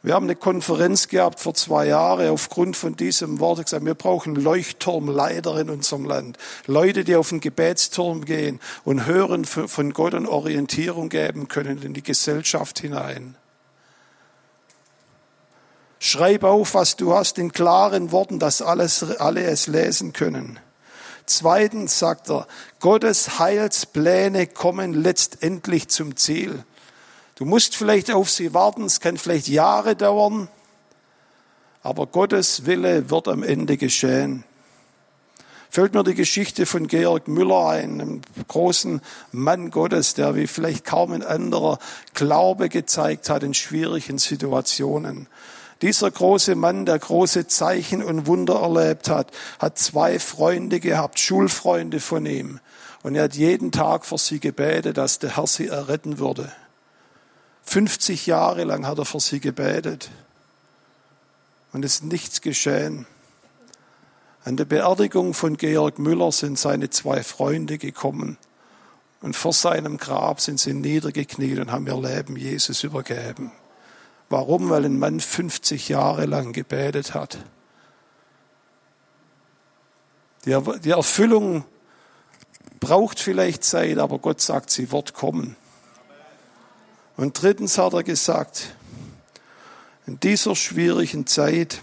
Wir 0.01 0.13
haben 0.13 0.27
eine 0.27 0.37
Konferenz 0.37 1.09
gehabt 1.09 1.41
vor 1.41 1.53
zwei 1.55 1.87
Jahren 1.87 2.29
aufgrund 2.29 2.77
von 2.77 2.95
diesem 2.95 3.39
Wort 3.41 3.65
gesagt, 3.65 3.83
wir 3.83 3.95
brauchen 3.95 4.35
Leuchtturmleiter 4.35 5.59
in 5.59 5.69
unserem 5.69 6.05
Land. 6.05 6.37
Leute, 6.67 7.03
die 7.03 7.17
auf 7.17 7.29
den 7.29 7.41
Gebetsturm 7.41 8.23
gehen 8.23 8.61
und 8.85 9.05
hören 9.05 9.43
von 9.43 9.91
Gott 9.91 10.13
und 10.13 10.25
Orientierung 10.25 11.09
geben 11.09 11.49
können 11.49 11.81
in 11.81 11.93
die 11.93 12.03
Gesellschaft 12.03 12.79
hinein. 12.79 13.35
Schreib 15.99 16.45
auf, 16.45 16.75
was 16.75 16.95
du 16.95 17.13
hast 17.13 17.37
in 17.37 17.51
klaren 17.51 18.13
Worten, 18.13 18.39
dass 18.39 18.61
alles, 18.61 19.03
alle 19.19 19.43
es 19.43 19.67
lesen 19.67 20.13
können. 20.13 20.59
Zweitens 21.25 21.99
sagt 21.99 22.29
er, 22.29 22.47
Gottes 22.79 23.37
Heilspläne 23.37 24.47
kommen 24.47 24.93
letztendlich 24.93 25.89
zum 25.89 26.15
Ziel. 26.15 26.63
Du 27.39 27.45
musst 27.45 27.77
vielleicht 27.77 28.11
auf 28.11 28.29
sie 28.29 28.53
warten, 28.53 28.83
es 28.83 28.99
kann 28.99 29.15
vielleicht 29.15 29.47
Jahre 29.47 29.95
dauern, 29.95 30.49
aber 31.81 32.05
Gottes 32.05 32.65
Wille 32.65 33.09
wird 33.09 33.29
am 33.29 33.43
Ende 33.43 33.77
geschehen. 33.77 34.43
Fällt 35.69 35.93
mir 35.93 36.03
die 36.03 36.15
Geschichte 36.15 36.65
von 36.65 36.87
Georg 36.87 37.29
Müller 37.29 37.69
ein, 37.69 38.01
einem 38.01 38.21
großen 38.49 38.99
Mann 39.31 39.71
Gottes, 39.71 40.15
der 40.15 40.35
wie 40.35 40.47
vielleicht 40.47 40.83
kaum 40.83 41.13
ein 41.13 41.23
anderer 41.23 41.79
Glaube 42.13 42.67
gezeigt 42.67 43.29
hat 43.29 43.43
in 43.43 43.53
schwierigen 43.53 44.17
Situationen. 44.17 45.27
Dieser 45.81 46.11
große 46.11 46.55
Mann, 46.55 46.85
der 46.85 46.99
große 46.99 47.47
Zeichen 47.47 48.03
und 48.03 48.27
Wunder 48.27 48.55
erlebt 48.55 49.09
hat, 49.09 49.31
hat 49.59 49.79
zwei 49.79 50.19
Freunde 50.19 50.81
gehabt, 50.81 51.19
Schulfreunde 51.19 52.01
von 52.01 52.25
ihm. 52.25 52.59
Und 53.01 53.15
er 53.15 53.23
hat 53.23 53.35
jeden 53.35 53.71
Tag 53.71 54.05
für 54.05 54.17
sie 54.17 54.41
gebetet, 54.41 54.97
dass 54.97 55.19
der 55.19 55.37
Herr 55.37 55.47
sie 55.47 55.67
erretten 55.67 56.19
würde. 56.19 56.51
50 57.69 58.25
Jahre 58.25 58.63
lang 58.63 58.87
hat 58.87 58.97
er 58.97 59.05
für 59.05 59.19
sie 59.19 59.39
gebetet. 59.39 60.09
Und 61.71 61.85
es 61.85 61.95
ist 61.95 62.03
nichts 62.03 62.41
geschehen. 62.41 63.05
An 64.43 64.57
der 64.57 64.65
Beerdigung 64.65 65.35
von 65.35 65.55
Georg 65.55 65.99
Müller 65.99 66.31
sind 66.31 66.57
seine 66.57 66.89
zwei 66.89 67.21
Freunde 67.21 67.77
gekommen. 67.77 68.39
Und 69.21 69.35
vor 69.35 69.53
seinem 69.53 69.97
Grab 69.97 70.41
sind 70.41 70.59
sie 70.59 70.73
niedergekniet 70.73 71.59
und 71.59 71.71
haben 71.71 71.85
ihr 71.85 72.01
Leben 72.01 72.37
Jesus 72.37 72.83
übergeben. 72.83 73.51
Warum? 74.29 74.71
Weil 74.71 74.85
ein 74.85 74.97
Mann 74.97 75.19
50 75.19 75.89
Jahre 75.89 76.25
lang 76.25 76.53
gebetet 76.53 77.13
hat. 77.13 77.37
Die 80.43 80.89
Erfüllung 80.89 81.65
braucht 82.79 83.19
vielleicht 83.19 83.63
Zeit, 83.63 83.99
aber 83.99 84.17
Gott 84.17 84.41
sagt, 84.41 84.71
sie 84.71 84.91
wird 84.91 85.13
kommen. 85.13 85.55
Und 87.19 87.41
drittens 87.41 87.77
hat 87.77 87.91
er 87.91 88.03
gesagt, 88.03 88.77
in 90.07 90.21
dieser 90.21 90.55
schwierigen 90.55 91.27
Zeit, 91.27 91.81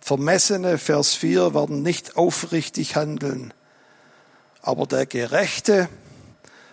Vermessene, 0.00 0.78
Vers 0.78 1.14
4, 1.16 1.52
werden 1.52 1.82
nicht 1.82 2.16
aufrichtig 2.16 2.96
handeln, 2.96 3.52
aber 4.62 4.86
der 4.86 5.04
Gerechte 5.04 5.90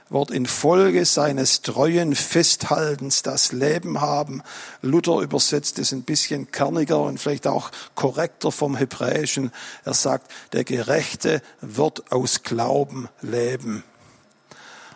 wird 0.08 0.32
infolge 0.32 1.04
seines 1.04 1.62
treuen 1.62 2.16
Festhaltens 2.16 3.24
das 3.24 3.52
Leben 3.52 4.00
haben. 4.00 4.42
Luther 4.82 5.20
übersetzt 5.20 5.80
es 5.80 5.92
ein 5.92 6.04
bisschen 6.04 6.50
kerniger 6.50 7.02
und 7.02 7.20
vielleicht 7.20 7.46
auch 7.46 7.72
korrekter 7.94 8.54
vom 8.54 8.78
Hebräischen. 8.78 9.52
Er 9.84 9.96
sagt, 9.96 10.32
der 10.54 10.64
Gerechte 10.64 11.42
wird 11.60 12.10
aus 12.10 12.44
Glauben 12.44 13.10
leben. 13.22 13.84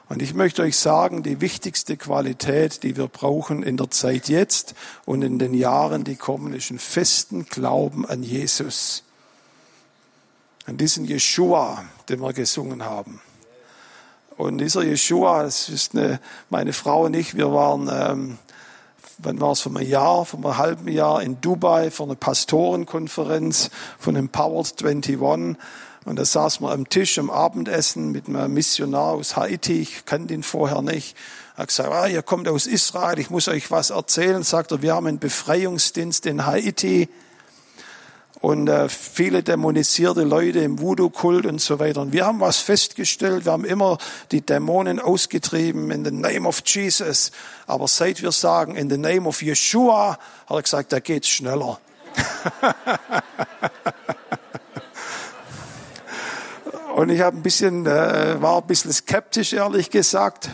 Und 0.09 0.21
ich 0.21 0.33
möchte 0.33 0.61
euch 0.61 0.77
sagen, 0.77 1.21
die 1.21 1.41
wichtigste 1.41 1.97
Qualität, 1.97 2.83
die 2.83 2.95
wir 2.95 3.07
brauchen 3.07 3.61
in 3.61 3.75
der 3.75 3.91
Zeit 3.91 4.29
jetzt 4.29 4.73
und 5.05 5.21
in 5.21 5.37
den 5.37 5.53
Jahren, 5.53 6.05
die 6.05 6.15
kommen, 6.15 6.53
ist 6.53 6.69
einen 6.69 6.79
festen 6.79 7.45
Glauben 7.45 8.05
an 8.05 8.23
Jesus. 8.23 9.03
An 10.65 10.77
diesen 10.77 11.03
Jeshua, 11.05 11.83
den 12.07 12.21
wir 12.21 12.31
gesungen 12.31 12.85
haben. 12.85 13.21
Und 14.37 14.59
dieser 14.59 14.83
Jeshua, 14.83 15.43
das 15.43 15.67
ist 15.67 15.95
eine, 15.95 16.21
meine 16.49 16.71
Frau 16.71 17.05
und 17.05 17.15
ich, 17.15 17.35
wir 17.35 17.51
waren, 17.51 17.89
ähm, 17.91 18.37
wann 19.17 19.41
war 19.41 19.53
es, 19.53 19.61
vor 19.61 19.75
einem 19.75 19.89
Jahr, 19.89 20.25
vor 20.25 20.39
einem 20.39 20.57
halben 20.57 20.87
Jahr 20.87 21.21
in 21.21 21.41
Dubai 21.41 21.89
für 21.91 22.03
eine 22.03 22.15
Pastorenkonferenz 22.15 23.71
von 23.97 24.15
Empowered 24.15 24.73
21. 24.81 25.57
Und 26.07 26.15
da 26.15 26.23
saßen 26.23 26.65
wir 26.65 26.71
am 26.71 26.87
Tisch 26.87 27.19
am 27.19 27.29
Abendessen 27.29 28.13
mit 28.13 28.29
einem 28.29 28.53
Missionar 28.53 29.11
aus 29.11 29.35
Haiti. 29.35 29.81
Ich 29.81 30.05
kannte 30.05 30.33
ihn 30.33 30.41
vorher 30.41 30.81
nicht. 30.81 31.17
Er 31.57 31.63
hat 31.63 31.67
gesagt, 31.67 31.91
ah, 31.91 32.07
ihr 32.07 32.21
kommt 32.21 32.47
aus 32.47 32.65
Israel, 32.65 33.19
ich 33.19 33.29
muss 33.29 33.49
euch 33.49 33.71
was 33.71 33.89
erzählen. 33.89 34.41
Sagt 34.41 34.71
er, 34.71 34.81
wir 34.81 34.95
haben 34.95 35.07
einen 35.07 35.19
Befreiungsdienst 35.19 36.25
in 36.25 36.45
Haiti 36.45 37.09
und 38.39 38.69
äh, 38.69 38.87
viele 38.87 39.43
dämonisierte 39.43 40.23
Leute 40.23 40.59
im 40.59 40.79
Voodoo-Kult 40.79 41.45
und 41.45 41.59
so 41.59 41.77
weiter. 41.77 41.99
Und 41.99 42.13
wir 42.13 42.25
haben 42.25 42.39
was 42.39 42.59
festgestellt, 42.59 43.43
wir 43.43 43.51
haben 43.51 43.65
immer 43.65 43.97
die 44.31 44.39
Dämonen 44.39 45.01
ausgetrieben 45.01 45.91
in 45.91 46.05
the 46.05 46.11
name 46.11 46.47
of 46.47 46.61
Jesus. 46.65 47.33
Aber 47.65 47.89
seit 47.89 48.21
wir 48.21 48.31
sagen 48.31 48.77
in 48.77 48.89
the 48.89 48.97
name 48.97 49.27
of 49.27 49.41
Yeshua, 49.41 50.17
hat 50.45 50.55
er 50.55 50.61
gesagt, 50.61 50.93
da 50.93 51.01
geht's 51.01 51.27
schneller. 51.27 51.81
und 56.97 57.09
ich 57.09 57.21
habe 57.21 57.37
ein 57.37 57.43
bisschen, 57.43 57.85
äh, 57.85 58.41
war 58.41 58.57
ein 58.57 58.65
bisschen 58.65 58.91
skeptisch, 58.91 59.53
ehrlich 59.53 59.91
gesagt. 59.91 60.49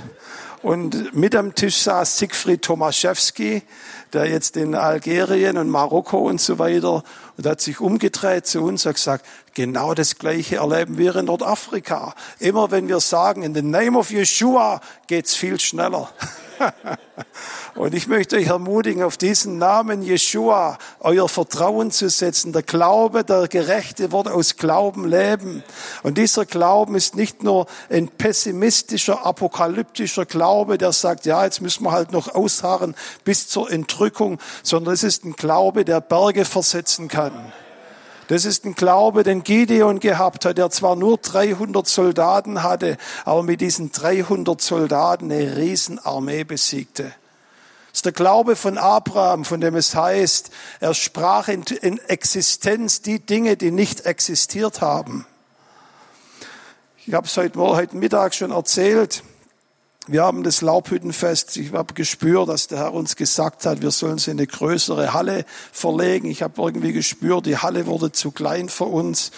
Und 0.61 1.15
mit 1.15 1.37
am 1.37 1.55
Tisch 1.55 1.77
saß 1.77 2.17
Siegfried 2.17 2.61
Tomaszewski, 2.61 3.61
der 4.11 4.29
jetzt 4.29 4.57
in 4.57 4.75
Algerien 4.75 5.57
und 5.57 5.69
Marokko 5.69 6.17
und 6.17 6.41
so 6.41 6.59
weiter, 6.59 7.01
und 7.37 7.45
hat 7.45 7.61
sich 7.61 7.79
umgedreht 7.79 8.45
zu 8.45 8.61
uns 8.61 8.85
und 8.85 8.93
gesagt, 8.93 9.25
genau 9.53 9.93
das 9.93 10.17
Gleiche 10.17 10.57
erleben 10.57 10.97
wir 10.97 11.15
in 11.15 11.25
Nordafrika. 11.25 12.15
Immer 12.39 12.71
wenn 12.71 12.87
wir 12.87 12.99
sagen, 12.99 13.43
in 13.43 13.53
the 13.53 13.61
name 13.61 13.97
of 13.97 14.11
Yeshua, 14.11 14.81
geht's 15.07 15.35
viel 15.35 15.59
schneller. 15.59 16.09
Und 17.75 17.95
ich 17.95 18.07
möchte 18.07 18.35
euch 18.37 18.47
ermutigen, 18.47 19.03
auf 19.03 19.17
diesen 19.17 19.57
Namen 19.57 20.03
Jeshua 20.03 20.77
euer 20.99 21.27
Vertrauen 21.27 21.91
zu 21.91 22.09
setzen. 22.09 22.53
Der 22.53 22.61
Glaube, 22.61 23.23
der 23.23 23.47
Gerechte 23.47 24.11
wird 24.11 24.27
aus 24.27 24.57
Glauben 24.57 25.07
leben. 25.07 25.63
Und 26.03 26.17
dieser 26.17 26.45
Glauben 26.45 26.95
ist 26.95 27.15
nicht 27.15 27.43
nur 27.43 27.65
ein 27.89 28.09
pessimistischer, 28.09 29.25
apokalyptischer 29.25 30.25
Glaube, 30.25 30.77
der 30.77 30.91
sagt, 30.91 31.25
ja, 31.25 31.43
jetzt 31.43 31.61
müssen 31.61 31.83
wir 31.83 31.91
halt 31.91 32.11
noch 32.11 32.33
ausharren 32.33 32.95
bis 33.23 33.47
zur 33.47 33.71
Entrückung, 33.71 34.39
sondern 34.61 34.93
es 34.93 35.03
ist 35.03 35.25
ein 35.25 35.33
Glaube, 35.33 35.83
der 35.85 36.01
Berge 36.01 36.45
versetzen 36.45 37.07
kann. 37.07 37.32
Das 38.27 38.45
ist 38.45 38.65
ein 38.65 38.75
Glaube, 38.75 39.23
den 39.23 39.43
Gideon 39.43 39.99
gehabt 39.99 40.45
hat, 40.45 40.57
der 40.57 40.69
zwar 40.69 40.95
nur 40.95 41.17
300 41.17 41.85
Soldaten 41.85 42.63
hatte, 42.63 42.97
aber 43.25 43.43
mit 43.43 43.61
diesen 43.61 43.91
300 43.91 44.61
Soldaten 44.61 45.31
eine 45.31 45.57
Riesenarmee 45.57 46.43
besiegte. 46.43 47.03
Das 47.03 47.99
ist 47.99 48.05
der 48.05 48.11
Glaube 48.13 48.55
von 48.55 48.77
Abraham, 48.77 49.45
von 49.45 49.61
dem 49.61 49.75
es 49.75 49.93
heißt, 49.93 50.49
er 50.79 50.93
sprach 50.93 51.47
in, 51.47 51.63
in 51.81 51.99
Existenz 51.99 53.01
die 53.01 53.19
Dinge, 53.19 53.57
die 53.57 53.71
nicht 53.71 54.05
existiert 54.05 54.81
haben. 54.81 55.27
Ich 57.05 57.13
habe 57.13 57.27
es 57.27 57.35
heute, 57.35 57.59
heute 57.59 57.97
Mittag 57.97 58.33
schon 58.33 58.51
erzählt. 58.51 59.23
Wir 60.07 60.23
haben 60.23 60.43
das 60.43 60.61
Laubhüttenfest. 60.61 61.55
Ich 61.55 61.71
habe 61.71 61.93
gespürt, 61.93 62.49
dass 62.49 62.67
der 62.67 62.79
Herr 62.79 62.93
uns 62.93 63.15
gesagt 63.15 63.65
hat, 63.65 63.81
wir 63.81 63.91
sollen 63.91 64.17
sie 64.17 64.31
in 64.31 64.37
eine 64.37 64.47
größere 64.47 65.13
Halle 65.13 65.45
verlegen. 65.71 66.29
Ich 66.29 66.43
habe 66.43 66.61
irgendwie 66.61 66.91
gespürt, 66.91 67.45
die 67.45 67.57
Halle 67.57 67.85
wurde 67.85 68.11
zu 68.11 68.31
klein 68.31 68.67
für 68.67 68.83
uns. 68.83 69.31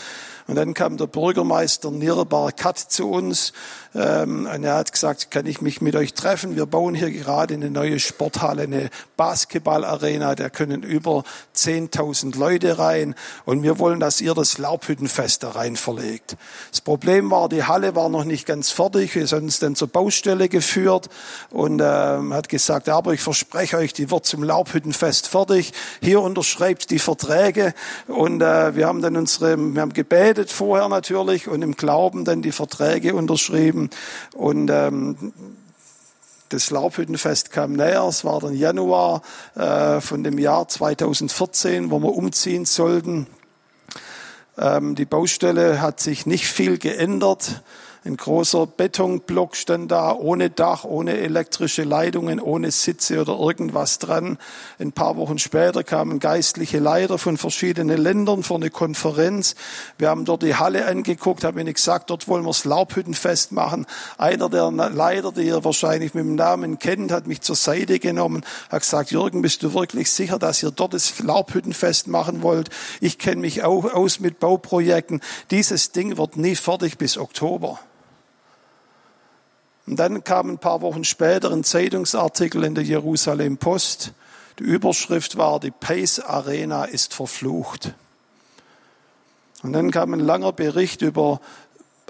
Und 0.47 0.55
dann 0.55 0.73
kam 0.73 0.97
der 0.97 1.08
Bürgermeister 1.08 1.89
Nir 1.89 2.23
Barkat 2.25 2.77
zu 2.77 3.10
uns 3.10 3.51
ähm, 3.95 4.47
und 4.53 4.63
er 4.63 4.75
hat 4.75 4.91
gesagt, 4.91 5.31
kann 5.31 5.45
ich 5.45 5.62
mich 5.62 5.81
mit 5.81 5.95
euch 5.95 6.13
treffen? 6.13 6.55
Wir 6.55 6.65
bauen 6.65 6.93
hier 6.93 7.10
gerade 7.12 7.53
eine 7.53 7.71
neue 7.71 7.99
Sporthalle, 7.99 8.63
eine 8.63 8.89
Basketballarena. 9.15 10.36
Da 10.36 10.49
können 10.49 10.84
über 10.84 11.23
10.000 11.55 12.38
Leute 12.38 12.77
rein. 12.77 13.15
Und 13.45 13.63
wir 13.63 13.79
wollen, 13.79 14.01
dass 14.01 14.19
ihr 14.19 14.34
das 14.34 14.58
Laubhüttenfest 14.58 15.43
da 15.43 15.51
rein 15.51 15.77
verlegt. 15.77 16.36
Das 16.71 16.81
Problem 16.81 17.31
war, 17.31 17.47
die 17.47 17.63
Halle 17.63 17.95
war 17.95 18.10
noch 18.10 18.25
nicht 18.25 18.45
ganz 18.45 18.69
fertig. 18.69 19.15
Wir 19.15 19.27
sind 19.27 19.43
uns 19.43 19.60
dann 19.60 19.75
zur 19.75 19.88
Baustelle 19.88 20.49
geführt 20.49 21.08
und 21.49 21.81
ähm, 21.81 22.34
hat 22.34 22.49
gesagt, 22.49 22.89
aber 22.89 23.13
ich 23.13 23.21
verspreche 23.21 23.77
euch, 23.77 23.93
die 23.93 24.12
wird 24.12 24.25
zum 24.25 24.43
Laubhüttenfest 24.43 25.27
fertig. 25.27 25.71
Hier 26.01 26.21
unterschreibt 26.21 26.91
die 26.91 26.99
Verträge. 26.99 27.73
Und 28.08 28.41
äh, 28.41 28.75
wir 28.75 28.88
haben 28.88 29.01
dann 29.01 29.15
unsere, 29.15 29.58
wir 29.58 29.81
haben 29.81 29.93
gebetet 30.36 30.52
vorher 30.52 30.89
natürlich 30.89 31.48
und 31.48 31.62
im 31.62 31.76
Glauben 31.76 32.26
dann 32.26 32.41
die 32.41 32.52
Verträge 32.52 33.15
unterschrieben. 33.15 33.89
Und 34.34 34.69
ähm, 34.69 35.34
das 36.50 36.71
Laubhüttenfest 36.71 37.52
kam 37.52 37.74
näher. 37.74 38.04
Es 38.04 38.26
war 38.26 38.41
dann 38.41 38.54
Januar 38.54 39.21
äh, 39.56 40.02
von 40.02 40.24
dem 40.24 40.38
Jahr 40.38 40.67
2014, 40.67 41.89
wo 41.89 42.00
wir 42.00 42.13
umziehen 42.13 42.65
sollten. 42.65 43.28
Ähm, 44.58 44.95
die 44.95 45.06
Baustelle 45.06 45.82
hat 45.82 46.02
sich 46.02 46.26
nicht 46.26 46.48
viel 46.48 46.78
geändert. 46.78 47.62
Ein 48.07 48.17
großer 48.17 48.67
Betonblock 48.67 49.55
stand 49.55 49.89
da, 49.89 50.13
ohne 50.13 50.51
Dach, 50.51 50.83
ohne 50.83 51.17
elektrische 51.17 51.83
Leitungen, 51.83 52.39
ohne 52.39 52.69
Sitze 52.69 53.19
oder 53.19 53.39
irgendwas 53.39 53.97
dran. 53.97 54.37
Ein 54.77 54.91
paar 54.91 55.17
Wochen 55.17 55.39
später 55.39 55.83
kamen 55.83 56.19
geistliche 56.19 56.77
Leiter 56.77 57.17
von 57.17 57.35
verschiedenen 57.35 57.97
Ländern 57.97 58.43
für 58.43 58.53
eine 58.53 58.69
Konferenz. 58.69 59.55
Wir 59.97 60.09
haben 60.09 60.23
dort 60.23 60.43
die 60.43 60.53
Halle 60.53 60.85
angeguckt, 60.85 61.43
haben 61.43 61.57
ihnen 61.57 61.73
gesagt, 61.73 62.11
dort 62.11 62.27
wollen 62.27 62.43
wir 62.43 62.49
das 62.49 62.63
Laubhüttenfest 62.63 63.53
machen. 63.53 63.87
Einer 64.19 64.49
der 64.49 64.69
Leiter, 64.69 65.31
die 65.31 65.47
ihr 65.47 65.63
wahrscheinlich 65.65 66.13
mit 66.13 66.25
dem 66.25 66.35
Namen 66.35 66.77
kennt, 66.77 67.11
hat 67.11 67.25
mich 67.25 67.41
zur 67.41 67.55
Seite 67.55 67.97
genommen, 67.97 68.45
hat 68.69 68.83
gesagt, 68.83 69.09
Jürgen, 69.09 69.41
bist 69.41 69.63
du 69.63 69.73
wirklich 69.73 70.11
sicher, 70.11 70.37
dass 70.37 70.61
ihr 70.61 70.69
dort 70.69 70.93
das 70.93 71.17
Laubhüttenfest 71.23 72.07
machen 72.07 72.43
wollt? 72.43 72.69
Ich 73.01 73.17
kenne 73.17 73.41
mich 73.41 73.63
auch 73.63 73.91
aus 73.95 74.19
mit 74.19 74.39
Bauprojekten. 74.39 75.21
Dieses 75.49 75.91
Ding 75.91 76.19
wird 76.19 76.37
nie 76.37 76.55
fertig 76.55 76.99
bis 76.99 77.17
Oktober. 77.17 77.79
Und 79.88 79.98
dann 79.98 80.24
kam 80.24 80.50
ein 80.50 80.58
paar 80.58 80.82
Wochen 80.82 81.04
später 81.04 81.52
ein 81.52 81.63
Zeitungsartikel 81.63 82.63
in 82.63 82.76
der 82.76 82.84
Jerusalem 82.84 83.58
Post. 83.58 84.13
Die 84.58 84.63
Überschrift 84.63 85.38
war, 85.38 85.60
die 85.60 85.71
Pace 85.71 86.19
Arena 86.19 86.86
ist 86.86 87.13
verflucht. 87.13 87.93
Und 89.62 89.74
dann 89.74 89.91
kam 89.91 90.13
ein 90.13 90.19
langer 90.19 90.54
Bericht 90.54 91.02
über 91.02 91.39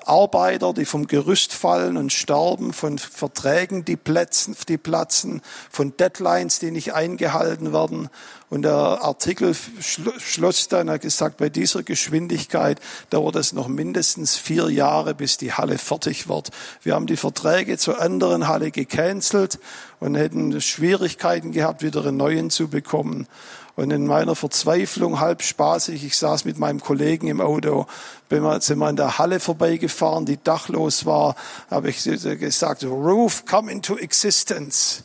Arbeiter, 0.07 0.73
die 0.73 0.85
vom 0.85 1.07
Gerüst 1.07 1.53
fallen 1.53 1.97
und 1.97 2.13
sterben, 2.13 2.73
von 2.73 2.97
Verträgen, 2.97 3.85
die 3.85 3.95
platzen, 3.95 4.55
die 4.67 4.77
platzen, 4.77 5.41
von 5.69 5.95
Deadlines, 5.97 6.59
die 6.59 6.71
nicht 6.71 6.93
eingehalten 6.93 7.73
werden. 7.73 8.09
Und 8.49 8.61
der 8.61 8.73
Artikel 8.73 9.55
schloss 9.81 10.67
dann, 10.67 10.87
er 10.87 10.95
hat 10.95 11.01
gesagt, 11.01 11.37
bei 11.37 11.49
dieser 11.49 11.83
Geschwindigkeit 11.83 12.79
dauert 13.09 13.35
es 13.35 13.53
noch 13.53 13.67
mindestens 13.67 14.37
vier 14.37 14.69
Jahre, 14.69 15.15
bis 15.15 15.37
die 15.37 15.53
Halle 15.53 15.77
fertig 15.77 16.29
wird. 16.29 16.51
Wir 16.83 16.93
haben 16.93 17.07
die 17.07 17.17
Verträge 17.17 17.77
zur 17.77 17.99
anderen 17.99 18.47
Halle 18.47 18.71
gecancelt 18.71 19.59
und 19.99 20.15
hätten 20.15 20.61
Schwierigkeiten 20.61 21.51
gehabt, 21.51 21.81
wieder 21.81 22.05
einen 22.05 22.17
neuen 22.17 22.49
zu 22.49 22.67
bekommen. 22.67 23.27
Und 23.75 23.91
in 23.91 24.07
meiner 24.07 24.35
Verzweiflung, 24.35 25.19
halb 25.19 25.41
spaßig, 25.41 26.05
ich 26.05 26.17
saß 26.17 26.45
mit 26.45 26.57
meinem 26.57 26.79
Kollegen 26.79 27.27
im 27.27 27.41
Auto, 27.41 27.87
bin 28.29 28.41
wir, 28.41 28.61
sind 28.61 28.79
wir 28.79 28.89
in 28.89 28.95
der 28.95 29.17
Halle 29.17 29.41
vorbeigefahren, 29.41 30.25
die 30.25 30.41
dachlos 30.41 31.05
war, 31.05 31.35
habe 31.69 31.89
ich 31.89 32.03
gesagt, 32.03 32.85
Roof, 32.85 33.45
come 33.45 33.69
into 33.69 33.97
existence. 33.97 35.03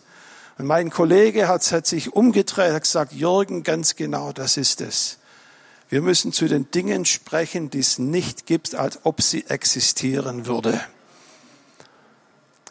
Und 0.57 0.67
mein 0.67 0.91
Kollege 0.91 1.49
hat, 1.49 1.73
hat 1.73 1.87
sich 1.87 2.13
umgedreht, 2.13 2.73
hat 2.73 2.83
gesagt, 2.83 3.13
Jürgen, 3.13 3.65
ganz 3.65 3.97
genau, 3.97 4.33
das 4.33 4.57
ist 4.57 4.81
es. 4.81 5.19
Wir 5.89 6.03
müssen 6.03 6.33
zu 6.33 6.47
den 6.47 6.71
Dingen 6.71 7.05
sprechen, 7.05 7.71
die 7.71 7.81
es 7.81 7.99
nicht 7.99 8.47
gibt, 8.47 8.77
als 8.77 9.01
ob 9.03 9.21
sie 9.21 9.47
existieren 9.49 10.47
würde. 10.47 10.81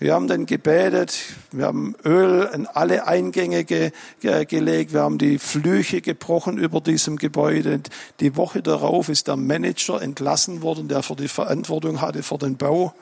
Wir 0.01 0.13
haben 0.13 0.29
dann 0.29 0.45
gebetet, 0.45 1.19
wir 1.51 1.65
haben 1.65 1.93
Öl 2.05 2.49
in 2.53 2.67
alle 2.67 3.05
Eingänge 3.05 3.65
ge, 3.65 3.91
ge, 4.21 4.45
gelegt, 4.45 4.93
wir 4.93 5.01
haben 5.01 5.17
die 5.17 5.37
Flüche 5.39 5.99
gebrochen 5.99 6.57
über 6.57 6.79
diesem 6.79 7.17
Gebäude. 7.17 7.81
Die 8.21 8.37
Woche 8.37 8.61
darauf 8.61 9.09
ist 9.09 9.27
der 9.27 9.35
Manager 9.35 10.01
entlassen 10.01 10.61
worden, 10.61 10.87
der 10.87 11.03
für 11.03 11.17
die 11.17 11.27
Verantwortung 11.27 11.99
hatte 11.99 12.23
für 12.23 12.37
den 12.37 12.55
Bau. 12.55 12.93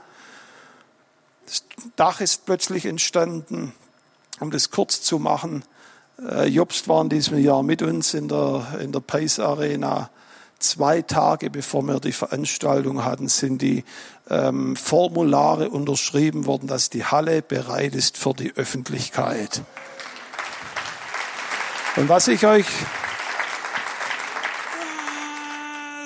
Das 1.46 1.64
Dach 1.96 2.20
ist 2.20 2.48
plötzlich 2.48 2.88
entstanden. 2.88 3.74
Um 4.40 4.50
das 4.50 4.72
kurz 4.72 5.04
zu 5.04 5.20
machen, 5.20 5.64
äh, 6.28 6.48
Jobst 6.48 6.88
war 6.88 7.04
in 7.04 7.10
diesem 7.10 7.38
Jahr 7.38 7.62
mit 7.62 7.84
uns 7.84 8.16
in 8.16 8.28
der, 8.28 8.80
in 8.82 8.92
der 8.92 9.02
Pace 9.02 9.40
Arena 9.40 10.10
zwei 10.60 11.02
Tage 11.02 11.50
bevor 11.50 11.84
wir 11.84 12.00
die 12.00 12.12
Veranstaltung 12.12 13.04
hatten, 13.04 13.28
sind 13.28 13.62
die 13.62 13.84
ähm, 14.30 14.76
Formulare 14.76 15.70
unterschrieben 15.70 16.46
worden, 16.46 16.68
dass 16.68 16.90
die 16.90 17.06
Halle 17.06 17.42
bereit 17.42 17.96
ist 17.96 18.18
für 18.18 18.34
die 18.34 18.54
Öffentlichkeit. 18.56 19.62
Und 21.96 22.10
was 22.10 22.28
ich 22.28 22.46
euch 22.46 22.68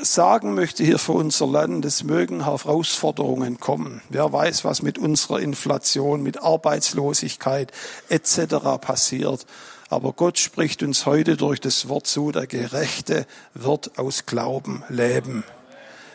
sagen 0.03 0.53
möchte 0.53 0.83
hier 0.83 0.99
für 0.99 1.13
unser 1.13 1.47
Land, 1.47 1.85
es 1.85 2.03
mögen 2.03 2.45
Herausforderungen 2.45 3.59
kommen. 3.59 4.01
Wer 4.09 4.31
weiß, 4.31 4.65
was 4.65 4.81
mit 4.81 4.97
unserer 4.97 5.39
Inflation, 5.39 6.23
mit 6.23 6.41
Arbeitslosigkeit 6.41 7.71
etc. 8.09 8.55
passiert. 8.79 9.45
Aber 9.91 10.13
Gott 10.13 10.39
spricht 10.39 10.83
uns 10.83 11.05
heute 11.05 11.35
durch 11.35 11.59
das 11.59 11.89
Wort 11.89 12.07
zu, 12.07 12.31
der 12.31 12.47
Gerechte 12.47 13.27
wird 13.53 13.99
aus 13.99 14.25
Glauben 14.25 14.85
leben. 14.87 15.43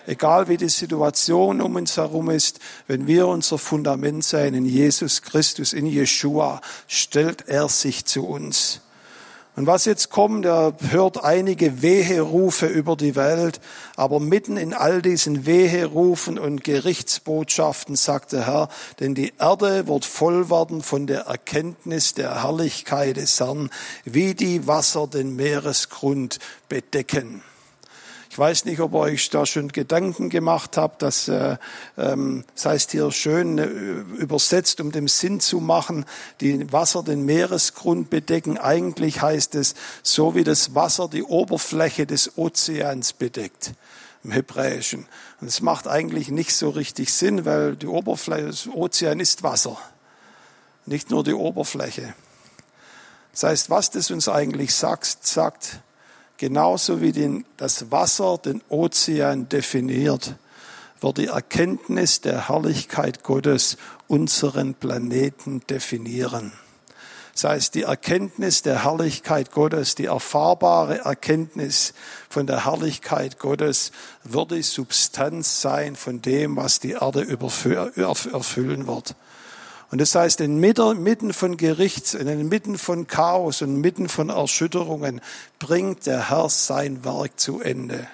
Egal 0.06 0.48
wie 0.48 0.56
die 0.56 0.70
Situation 0.70 1.60
um 1.60 1.74
uns 1.74 1.98
herum 1.98 2.30
ist, 2.30 2.58
wenn 2.86 3.06
wir 3.06 3.26
unser 3.26 3.58
Fundament 3.58 4.24
sein 4.24 4.54
in 4.54 4.64
Jesus 4.64 5.20
Christus, 5.20 5.74
in 5.74 5.84
Jeshua, 5.84 6.62
stellt 6.88 7.48
er 7.48 7.68
sich 7.68 8.06
zu 8.06 8.26
uns. 8.26 8.80
Und 9.56 9.66
was 9.66 9.86
jetzt 9.86 10.10
kommt, 10.10 10.44
er 10.44 10.74
hört 10.90 11.24
einige 11.24 11.80
Weherufe 11.80 12.66
über 12.66 12.94
die 12.94 13.16
Welt, 13.16 13.58
aber 13.96 14.20
mitten 14.20 14.58
in 14.58 14.74
all 14.74 15.00
diesen 15.00 15.46
Weherufen 15.46 16.38
und 16.38 16.62
Gerichtsbotschaften 16.62 17.96
sagt 17.96 18.32
der 18.32 18.46
Herr, 18.46 18.68
denn 19.00 19.14
die 19.14 19.32
Erde 19.38 19.86
wird 19.88 20.04
voll 20.04 20.50
werden 20.50 20.82
von 20.82 21.06
der 21.06 21.22
Erkenntnis 21.22 22.12
der 22.12 22.42
Herrlichkeit 22.42 23.16
des 23.16 23.40
Herrn, 23.40 23.70
wie 24.04 24.34
die 24.34 24.66
Wasser 24.66 25.06
den 25.06 25.34
Meeresgrund 25.36 26.38
bedecken. 26.68 27.42
Ich 28.36 28.38
weiß 28.38 28.66
nicht, 28.66 28.80
ob 28.80 28.92
ihr 28.92 28.98
euch 28.98 29.30
da 29.30 29.46
schon 29.46 29.68
Gedanken 29.68 30.28
gemacht 30.28 30.76
habt, 30.76 31.00
dass, 31.00 31.26
äh, 31.26 31.56
ähm, 31.96 32.44
das 32.54 32.66
heißt 32.66 32.90
hier 32.90 33.10
schön 33.10 33.56
äh, 33.56 33.64
übersetzt, 33.64 34.78
um 34.82 34.92
dem 34.92 35.08
Sinn 35.08 35.40
zu 35.40 35.58
machen, 35.58 36.04
die 36.42 36.70
Wasser 36.70 37.02
den 37.02 37.24
Meeresgrund 37.24 38.10
bedecken. 38.10 38.58
Eigentlich 38.58 39.22
heißt 39.22 39.54
es, 39.54 39.74
so 40.02 40.34
wie 40.34 40.44
das 40.44 40.74
Wasser 40.74 41.08
die 41.08 41.22
Oberfläche 41.22 42.04
des 42.04 42.36
Ozeans 42.36 43.14
bedeckt 43.14 43.72
im 44.22 44.32
Hebräischen. 44.32 45.06
Und 45.40 45.46
es 45.46 45.62
macht 45.62 45.88
eigentlich 45.88 46.28
nicht 46.28 46.54
so 46.54 46.68
richtig 46.68 47.14
Sinn, 47.14 47.46
weil 47.46 47.74
die 47.74 47.86
Oberfläche 47.86 48.48
des 48.48 48.68
Ozeans 48.68 49.22
ist 49.22 49.44
Wasser, 49.44 49.78
nicht 50.84 51.08
nur 51.08 51.24
die 51.24 51.32
Oberfläche. 51.32 52.12
Das 53.32 53.44
heißt, 53.44 53.70
was 53.70 53.90
das 53.92 54.10
uns 54.10 54.28
eigentlich 54.28 54.74
sagt, 54.74 55.26
sagt, 55.26 55.80
genauso 56.38 57.00
wie 57.00 57.12
den, 57.12 57.44
das 57.56 57.90
Wasser 57.90 58.38
den 58.38 58.62
Ozean 58.68 59.48
definiert, 59.48 60.36
wird 61.00 61.18
die 61.18 61.26
Erkenntnis 61.26 62.20
der 62.20 62.48
Herrlichkeit 62.48 63.22
Gottes 63.22 63.76
unseren 64.08 64.74
Planeten 64.74 65.60
definieren. 65.68 66.52
Das 67.34 67.44
heißt, 67.44 67.74
die 67.74 67.82
Erkenntnis 67.82 68.62
der 68.62 68.84
Herrlichkeit 68.84 69.52
Gottes, 69.52 69.94
die 69.94 70.06
erfahrbare 70.06 71.00
Erkenntnis 71.00 71.92
von 72.30 72.46
der 72.46 72.64
Herrlichkeit 72.64 73.38
Gottes 73.38 73.92
wird 74.24 74.52
die 74.52 74.62
Substanz 74.62 75.60
sein 75.60 75.96
von 75.96 76.22
dem, 76.22 76.56
was 76.56 76.80
die 76.80 76.92
Erde 76.92 77.26
erfüllen 77.28 78.86
wird. 78.86 79.14
Und 79.90 80.00
das 80.00 80.14
heißt, 80.14 80.40
inmitten 80.40 81.32
von 81.32 81.56
Gerichts, 81.56 82.14
inmitten 82.14 82.76
von 82.76 83.06
Chaos 83.06 83.62
und 83.62 83.76
inmitten 83.76 84.08
von 84.08 84.30
Erschütterungen 84.30 85.20
bringt 85.58 86.06
der 86.06 86.30
Herr 86.30 86.48
sein 86.48 87.04
Werk 87.04 87.38
zu 87.38 87.60
Ende. 87.60 88.08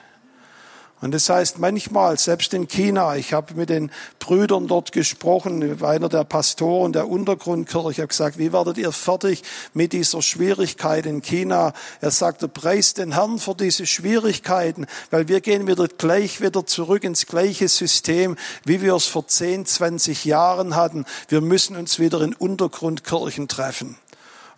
Und 1.02 1.12
das 1.12 1.28
heißt 1.28 1.58
manchmal, 1.58 2.16
selbst 2.16 2.54
in 2.54 2.68
China, 2.68 3.16
ich 3.16 3.32
habe 3.32 3.54
mit 3.54 3.70
den 3.70 3.90
Brüdern 4.20 4.68
dort 4.68 4.92
gesprochen, 4.92 5.82
einer 5.82 6.08
der 6.08 6.22
Pastoren 6.22 6.92
der 6.92 7.08
Untergrundkirche, 7.08 8.02
habe 8.02 8.08
gesagt, 8.08 8.38
wie 8.38 8.52
werdet 8.52 8.78
ihr 8.78 8.92
fertig 8.92 9.42
mit 9.74 9.92
dieser 9.92 10.22
Schwierigkeit 10.22 11.04
in 11.06 11.20
China? 11.20 11.72
Er 12.00 12.12
sagte, 12.12 12.46
preist 12.46 12.98
den 12.98 13.14
Herrn 13.14 13.40
für 13.40 13.56
diese 13.56 13.84
Schwierigkeiten, 13.84 14.86
weil 15.10 15.26
wir 15.26 15.40
gehen 15.40 15.66
wieder 15.66 15.88
gleich 15.88 16.40
wieder 16.40 16.64
zurück 16.66 17.02
ins 17.02 17.26
gleiche 17.26 17.66
System, 17.66 18.36
wie 18.64 18.80
wir 18.80 18.94
es 18.94 19.06
vor 19.06 19.26
10, 19.26 19.66
20 19.66 20.24
Jahren 20.24 20.76
hatten. 20.76 21.04
Wir 21.26 21.40
müssen 21.40 21.74
uns 21.74 21.98
wieder 21.98 22.20
in 22.20 22.32
Untergrundkirchen 22.32 23.48
treffen. 23.48 23.96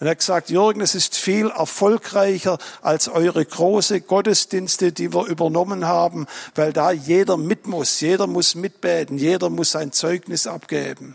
Und 0.01 0.07
er 0.07 0.13
hat 0.13 0.19
gesagt, 0.19 0.51
Jürgen, 0.51 0.81
es 0.81 0.95
ist 0.95 1.17
viel 1.17 1.49
erfolgreicher 1.49 2.59
als 2.83 3.09
eure 3.09 3.45
große 3.45 4.01
Gottesdienste, 4.01 4.93
die 4.93 5.13
wir 5.13 5.27
übernommen 5.27 5.87
haben, 5.87 6.27
weil 6.55 6.73
da 6.73 6.91
jeder 6.91 7.37
mit 7.37 7.67
muss, 7.67 8.01
jeder 8.01 8.27
muss 8.27 8.55
mitbeten, 8.55 9.19
jeder 9.19 9.51
muss 9.51 9.71
sein 9.71 9.93
Zeugnis 9.93 10.47
abgeben. 10.47 11.15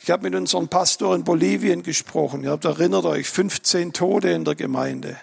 Ich 0.00 0.10
habe 0.12 0.22
mit 0.22 0.36
unserem 0.36 0.68
Pastor 0.68 1.16
in 1.16 1.24
Bolivien 1.24 1.82
gesprochen. 1.82 2.44
Ihr 2.44 2.50
habt 2.50 2.64
erinnert 2.64 3.04
euch, 3.06 3.28
15 3.28 3.92
Tote 3.92 4.28
in 4.28 4.44
der 4.44 4.54
Gemeinde 4.54 5.16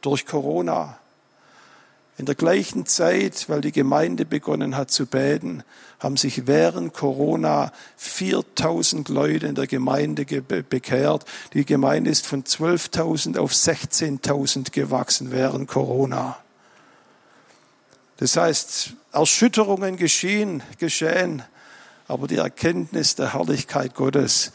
durch 0.00 0.24
Corona. 0.24 0.99
In 2.20 2.26
der 2.26 2.34
gleichen 2.34 2.84
Zeit, 2.84 3.48
weil 3.48 3.62
die 3.62 3.72
Gemeinde 3.72 4.26
begonnen 4.26 4.76
hat 4.76 4.90
zu 4.90 5.06
beten, 5.06 5.62
haben 6.00 6.18
sich 6.18 6.46
während 6.46 6.92
Corona 6.92 7.72
4000 7.96 9.08
Leute 9.08 9.46
in 9.46 9.54
der 9.54 9.66
Gemeinde 9.66 10.26
bekehrt. 10.26 11.24
Die 11.54 11.64
Gemeinde 11.64 12.10
ist 12.10 12.26
von 12.26 12.44
12.000 12.44 13.38
auf 13.38 13.52
16.000 13.52 14.70
gewachsen 14.70 15.30
während 15.30 15.66
Corona. 15.66 16.36
Das 18.18 18.36
heißt, 18.36 18.92
Erschütterungen 19.12 19.96
geschehen, 19.96 20.62
geschehen, 20.76 21.42
aber 22.06 22.26
die 22.26 22.36
Erkenntnis 22.36 23.14
der 23.14 23.32
Herrlichkeit 23.32 23.94
Gottes 23.94 24.52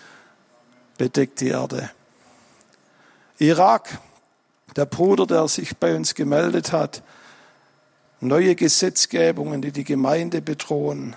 bedeckt 0.99 1.41
die 1.41 1.47
Erde. 1.47 1.89
Irak, 3.39 3.97
der 4.76 4.86
Bruder, 4.86 5.26
der 5.26 5.47
sich 5.47 5.76
bei 5.78 5.95
uns 5.95 6.13
gemeldet 6.13 6.72
hat, 6.72 7.01
neue 8.20 8.55
Gesetzgebungen, 8.55 9.61
die 9.61 9.72
die 9.72 9.84
Gemeinde 9.84 10.41
bedrohen. 10.41 11.16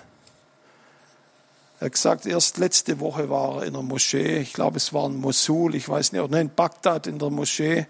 Er 1.79 1.85
hat 1.85 1.93
gesagt, 1.93 2.25
erst 2.25 2.57
letzte 2.57 2.99
Woche 2.99 3.29
war 3.29 3.57
er 3.57 3.67
in 3.67 3.73
der 3.73 3.81
Moschee, 3.81 4.39
ich 4.39 4.53
glaube 4.53 4.77
es 4.77 4.93
war 4.93 5.05
in 5.05 5.15
Mosul, 5.15 5.75
ich 5.75 5.87
weiß 5.87 6.11
nicht, 6.11 6.21
oder 6.21 6.39
in 6.41 6.49
Bagdad 6.53 7.07
in 7.07 7.19
der 7.19 7.29
Moschee. 7.29 7.87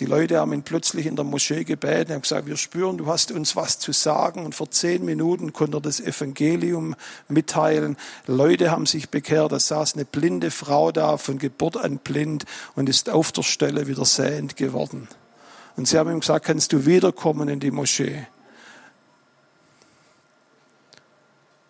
Die 0.00 0.06
Leute 0.06 0.38
haben 0.38 0.52
ihn 0.52 0.62
plötzlich 0.62 1.06
in 1.06 1.16
der 1.16 1.24
Moschee 1.24 1.64
gebeten, 1.64 2.12
haben 2.12 2.22
gesagt, 2.22 2.46
wir 2.46 2.56
spüren, 2.56 2.98
du 2.98 3.06
hast 3.06 3.30
uns 3.30 3.56
was 3.56 3.78
zu 3.78 3.92
sagen. 3.92 4.44
Und 4.44 4.54
vor 4.54 4.70
zehn 4.70 5.04
Minuten 5.04 5.52
konnte 5.52 5.76
er 5.76 5.80
das 5.80 6.00
Evangelium 6.00 6.96
mitteilen. 7.28 7.96
Leute 8.26 8.70
haben 8.70 8.86
sich 8.86 9.10
bekehrt, 9.10 9.52
da 9.52 9.60
saß 9.60 9.94
eine 9.94 10.04
blinde 10.04 10.50
Frau 10.50 10.92
da, 10.92 11.18
von 11.18 11.38
Geburt 11.38 11.76
an 11.76 11.98
blind 11.98 12.46
und 12.74 12.88
ist 12.88 13.10
auf 13.10 13.32
der 13.32 13.42
Stelle 13.42 13.86
wieder 13.86 14.04
sehend 14.04 14.56
geworden. 14.56 15.08
Und 15.76 15.88
sie 15.88 15.98
haben 15.98 16.10
ihm 16.10 16.20
gesagt, 16.20 16.46
kannst 16.46 16.72
du 16.72 16.84
wiederkommen 16.86 17.48
in 17.48 17.60
die 17.60 17.70
Moschee? 17.70 18.26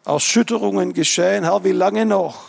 Erschütterungen 0.05 0.93
geschehen, 0.93 1.45
Herr, 1.45 1.63
wie 1.65 1.73
lange 1.73 2.05
noch? 2.05 2.45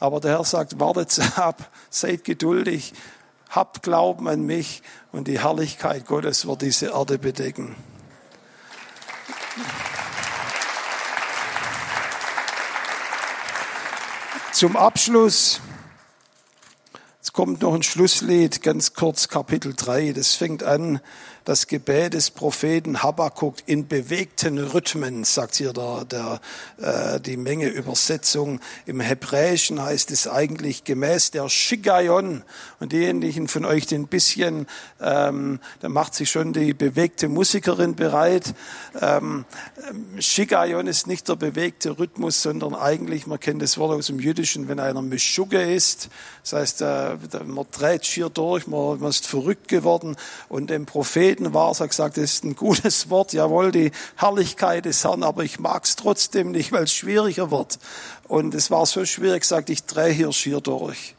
Aber 0.00 0.20
der 0.20 0.32
Herr 0.32 0.44
sagt, 0.44 0.80
wartet 0.80 1.20
ab, 1.36 1.70
seid 1.88 2.24
geduldig, 2.24 2.92
habt 3.48 3.82
Glauben 3.82 4.28
an 4.28 4.42
mich 4.42 4.82
und 5.12 5.28
die 5.28 5.40
Herrlichkeit 5.40 6.06
Gottes 6.06 6.46
wird 6.46 6.62
diese 6.62 6.86
Erde 6.86 7.18
bedecken. 7.18 7.76
Zum 14.52 14.76
Abschluss, 14.76 15.60
kommt 17.36 17.60
noch 17.60 17.74
ein 17.74 17.82
Schlusslied, 17.82 18.62
ganz 18.62 18.94
kurz 18.94 19.28
Kapitel 19.28 19.74
3, 19.76 20.14
das 20.14 20.32
fängt 20.32 20.62
an 20.62 21.00
das 21.46 21.68
Gebet 21.68 22.14
des 22.14 22.32
Propheten 22.32 23.04
Habakkuk 23.04 23.54
in 23.66 23.86
bewegten 23.86 24.58
Rhythmen, 24.58 25.22
sagt 25.22 25.54
hier 25.54 25.72
der, 25.72 26.04
der, 26.04 26.40
äh, 26.78 27.20
die 27.20 27.36
Menge 27.36 27.68
Übersetzung. 27.68 28.58
Im 28.84 29.00
Hebräischen 29.00 29.80
heißt 29.80 30.10
es 30.10 30.26
eigentlich 30.26 30.82
gemäß 30.82 31.30
der 31.30 31.48
Shigayon. 31.48 32.42
Und 32.80 32.90
diejenigen 32.90 33.46
von 33.46 33.64
euch, 33.64 33.86
die 33.86 33.94
ein 33.94 34.08
bisschen, 34.08 34.66
ähm, 35.00 35.60
da 35.78 35.88
macht 35.88 36.16
sich 36.16 36.32
schon 36.32 36.52
die 36.52 36.74
bewegte 36.74 37.28
Musikerin 37.28 37.94
bereit. 37.94 38.52
Ähm, 39.00 39.44
Shigayon 40.18 40.88
ist 40.88 41.06
nicht 41.06 41.28
der 41.28 41.36
bewegte 41.36 41.96
Rhythmus, 41.96 42.42
sondern 42.42 42.74
eigentlich, 42.74 43.28
man 43.28 43.38
kennt 43.38 43.62
das 43.62 43.78
Wort 43.78 43.96
aus 43.96 44.08
dem 44.08 44.18
Jüdischen, 44.18 44.66
wenn 44.66 44.80
einer 44.80 45.00
Mischugge 45.00 45.62
ist. 45.62 46.08
Das 46.42 46.54
heißt, 46.54 46.82
äh, 46.82 47.16
man 47.44 47.66
dreht 47.70 48.04
schier 48.04 48.30
durch, 48.30 48.66
man, 48.66 48.98
man 48.98 49.10
ist 49.10 49.28
verrückt 49.28 49.68
geworden. 49.68 50.16
Und 50.48 50.70
dem 50.70 50.86
Propheten 50.86 51.35
Propheten 51.36 51.54
war, 51.54 51.70
er 51.72 51.78
hat 51.80 51.90
gesagt, 51.90 52.16
das 52.16 52.24
ist 52.24 52.44
ein 52.44 52.56
gutes 52.56 53.10
Wort, 53.10 53.32
jawohl, 53.32 53.70
die 53.70 53.90
Herrlichkeit 54.16 54.86
des 54.86 55.04
Herrn, 55.04 55.22
aber 55.22 55.44
ich 55.44 55.58
mag 55.58 55.84
es 55.84 55.96
trotzdem 55.96 56.50
nicht, 56.50 56.72
weil 56.72 56.84
es 56.84 56.92
schwieriger 56.92 57.50
wird. 57.50 57.78
Und 58.26 58.54
es 58.54 58.70
war 58.70 58.86
so 58.86 59.04
schwierig, 59.04 59.42
gesagt, 59.42 59.68
ich 59.68 59.84
drehe 59.84 60.12
hier 60.12 60.32
schier 60.32 60.60
durch. 60.60 61.14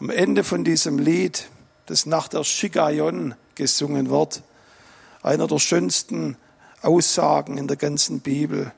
Am 0.00 0.10
Ende 0.10 0.44
von 0.44 0.64
diesem 0.64 0.98
Lied, 0.98 1.48
das 1.86 2.04
nach 2.04 2.28
der 2.28 2.44
Shikayon 2.44 3.34
gesungen 3.54 4.10
wird, 4.10 4.42
einer 5.22 5.46
der 5.46 5.58
schönsten 5.58 6.36
Aussagen 6.82 7.56
in 7.56 7.68
der 7.68 7.78
ganzen 7.78 8.20
Bibel. 8.20 8.72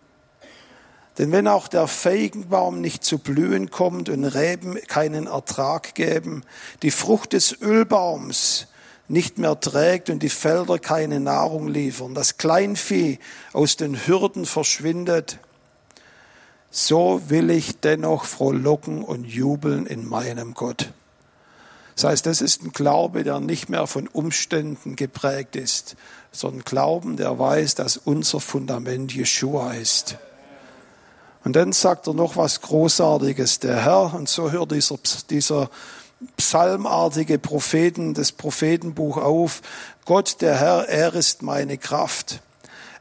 Denn 1.18 1.32
wenn 1.32 1.48
auch 1.48 1.66
der 1.66 1.88
Feigenbaum 1.88 2.80
nicht 2.80 3.02
zu 3.02 3.18
blühen 3.18 3.70
kommt 3.70 4.08
und 4.08 4.24
Reben 4.24 4.76
keinen 4.86 5.26
Ertrag 5.26 5.94
geben, 5.94 6.44
die 6.82 6.90
Frucht 6.92 7.32
des 7.32 7.60
Ölbaums 7.60 8.68
nicht 9.08 9.38
mehr 9.38 9.58
trägt 9.58 10.10
und 10.10 10.22
die 10.22 10.28
Felder 10.28 10.78
keine 10.78 11.20
Nahrung 11.20 11.68
liefern, 11.68 12.14
das 12.14 12.38
Kleinvieh 12.38 13.18
aus 13.52 13.76
den 13.76 14.06
Hürden 14.06 14.46
verschwindet, 14.46 15.38
so 16.70 17.22
will 17.28 17.50
ich 17.50 17.80
dennoch 17.80 18.24
frohlocken 18.24 19.02
und 19.02 19.24
jubeln 19.24 19.86
in 19.86 20.06
meinem 20.06 20.54
Gott. 20.54 20.92
Das 21.94 22.04
heißt, 22.04 22.26
das 22.26 22.42
ist 22.42 22.62
ein 22.62 22.72
Glaube, 22.72 23.24
der 23.24 23.40
nicht 23.40 23.70
mehr 23.70 23.86
von 23.86 24.06
Umständen 24.06 24.96
geprägt 24.96 25.56
ist, 25.56 25.96
sondern 26.30 26.64
Glauben, 26.64 27.16
der 27.16 27.38
weiß, 27.38 27.74
dass 27.76 27.96
unser 27.96 28.40
Fundament 28.40 29.14
Jeshua 29.14 29.72
ist. 29.72 30.18
Und 31.42 31.56
dann 31.56 31.72
sagt 31.72 32.06
er 32.06 32.12
noch 32.12 32.36
was 32.36 32.60
Großartiges. 32.60 33.60
Der 33.60 33.84
Herr, 33.84 34.12
und 34.12 34.28
so 34.28 34.50
hört 34.50 34.72
dieser, 34.72 34.98
dieser 35.30 35.70
psalmartige 36.36 37.38
Propheten, 37.38 38.14
das 38.14 38.32
Prophetenbuch 38.32 39.16
auf. 39.16 39.62
Gott, 40.04 40.40
der 40.40 40.58
Herr, 40.58 40.88
er 40.88 41.14
ist 41.14 41.42
meine 41.42 41.78
Kraft. 41.78 42.40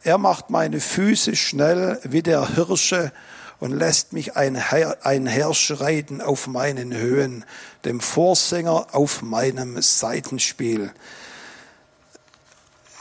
Er 0.03 0.18
macht 0.18 0.49
meine 0.49 0.80
Füße 0.80 1.36
schnell 1.36 1.99
wie 2.03 2.22
der 2.22 2.55
Hirsche 2.55 3.11
und 3.59 3.72
lässt 3.72 4.13
mich 4.13 4.36
einherschreiten 4.36 6.22
auf 6.22 6.47
meinen 6.47 6.93
Höhen, 6.93 7.45
dem 7.86 7.99
Vorsänger 7.99 8.88
auf 8.91 9.22
meinem 9.22 9.82
Seitenspiel. 9.82 10.91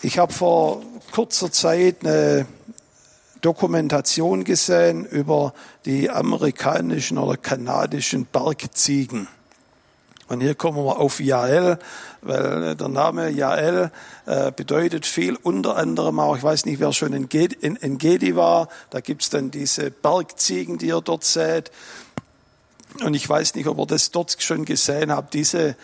Ich 0.00 0.18
habe 0.18 0.32
vor 0.32 0.82
kurzer 1.12 1.50
Zeit 1.50 2.04
eine 2.04 2.46
Dokumentation 3.40 4.44
gesehen 4.44 5.04
über 5.04 5.52
die 5.84 6.08
amerikanischen 6.08 7.18
oder 7.18 7.36
kanadischen 7.36 8.26
Bergziegen. 8.26 9.28
Und 10.28 10.40
hier 10.40 10.54
kommen 10.54 10.78
wir 10.78 10.98
auf 10.98 11.20
Jael, 11.20 11.78
weil 12.22 12.74
der 12.74 12.88
Name 12.88 13.28
Jael 13.28 13.90
äh, 14.24 14.52
bedeutet 14.52 15.04
viel, 15.04 15.36
unter 15.36 15.76
anderem 15.76 16.18
auch, 16.18 16.36
ich 16.36 16.42
weiß 16.42 16.64
nicht, 16.64 16.80
wer 16.80 16.92
schon 16.92 17.12
in, 17.12 17.28
Gedi, 17.28 17.56
in 17.56 17.98
Gedi 17.98 18.34
war, 18.34 18.68
da 18.90 19.00
gibt's 19.00 19.28
dann 19.28 19.50
diese 19.50 19.90
Bergziegen, 19.90 20.78
die 20.78 20.86
ihr 20.86 21.02
dort 21.02 21.24
seht. 21.24 21.70
Und 23.02 23.14
ich 23.14 23.28
weiß 23.28 23.54
nicht, 23.54 23.66
ob 23.66 23.78
ihr 23.78 23.86
das 23.86 24.12
dort 24.12 24.36
schon 24.40 24.64
gesehen 24.64 25.12
habt, 25.12 25.34
diese 25.34 25.76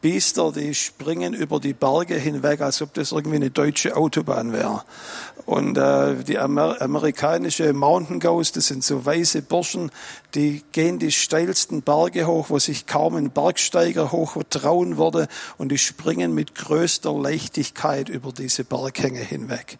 Biester, 0.00 0.52
die 0.52 0.74
springen 0.74 1.34
über 1.34 1.60
die 1.60 1.72
Berge 1.72 2.14
hinweg, 2.14 2.60
als 2.60 2.82
ob 2.82 2.94
das 2.94 3.12
irgendwie 3.12 3.36
eine 3.36 3.50
deutsche 3.50 3.96
Autobahn 3.96 4.52
wäre. 4.52 4.84
Und 5.46 5.78
äh, 5.78 6.22
die 6.24 6.38
Amer 6.38 6.80
amerikanische 6.80 7.72
Mountain 7.72 8.20
Goats, 8.20 8.52
das 8.52 8.66
sind 8.66 8.84
so 8.84 9.04
weiße 9.04 9.42
Burschen, 9.42 9.90
die 10.34 10.62
gehen 10.72 10.98
die 10.98 11.10
steilsten 11.10 11.82
Berge 11.82 12.26
hoch, 12.26 12.50
wo 12.50 12.58
sich 12.58 12.86
kaum 12.86 13.16
ein 13.16 13.30
Bergsteiger 13.30 14.12
hoch 14.12 14.36
trauen 14.50 14.98
würde, 14.98 15.26
und 15.56 15.70
die 15.70 15.78
springen 15.78 16.34
mit 16.34 16.54
größter 16.54 17.12
Leichtigkeit 17.12 18.08
über 18.08 18.32
diese 18.32 18.64
Berghänge 18.64 19.20
hinweg. 19.20 19.78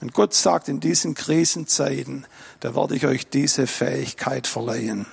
Und 0.00 0.14
Gott 0.14 0.34
sagt, 0.34 0.68
in 0.68 0.80
diesen 0.80 1.14
Krisenzeiten, 1.14 2.26
da 2.58 2.74
werde 2.74 2.96
ich 2.96 3.06
euch 3.06 3.28
diese 3.28 3.68
Fähigkeit 3.68 4.48
verleihen. 4.48 5.06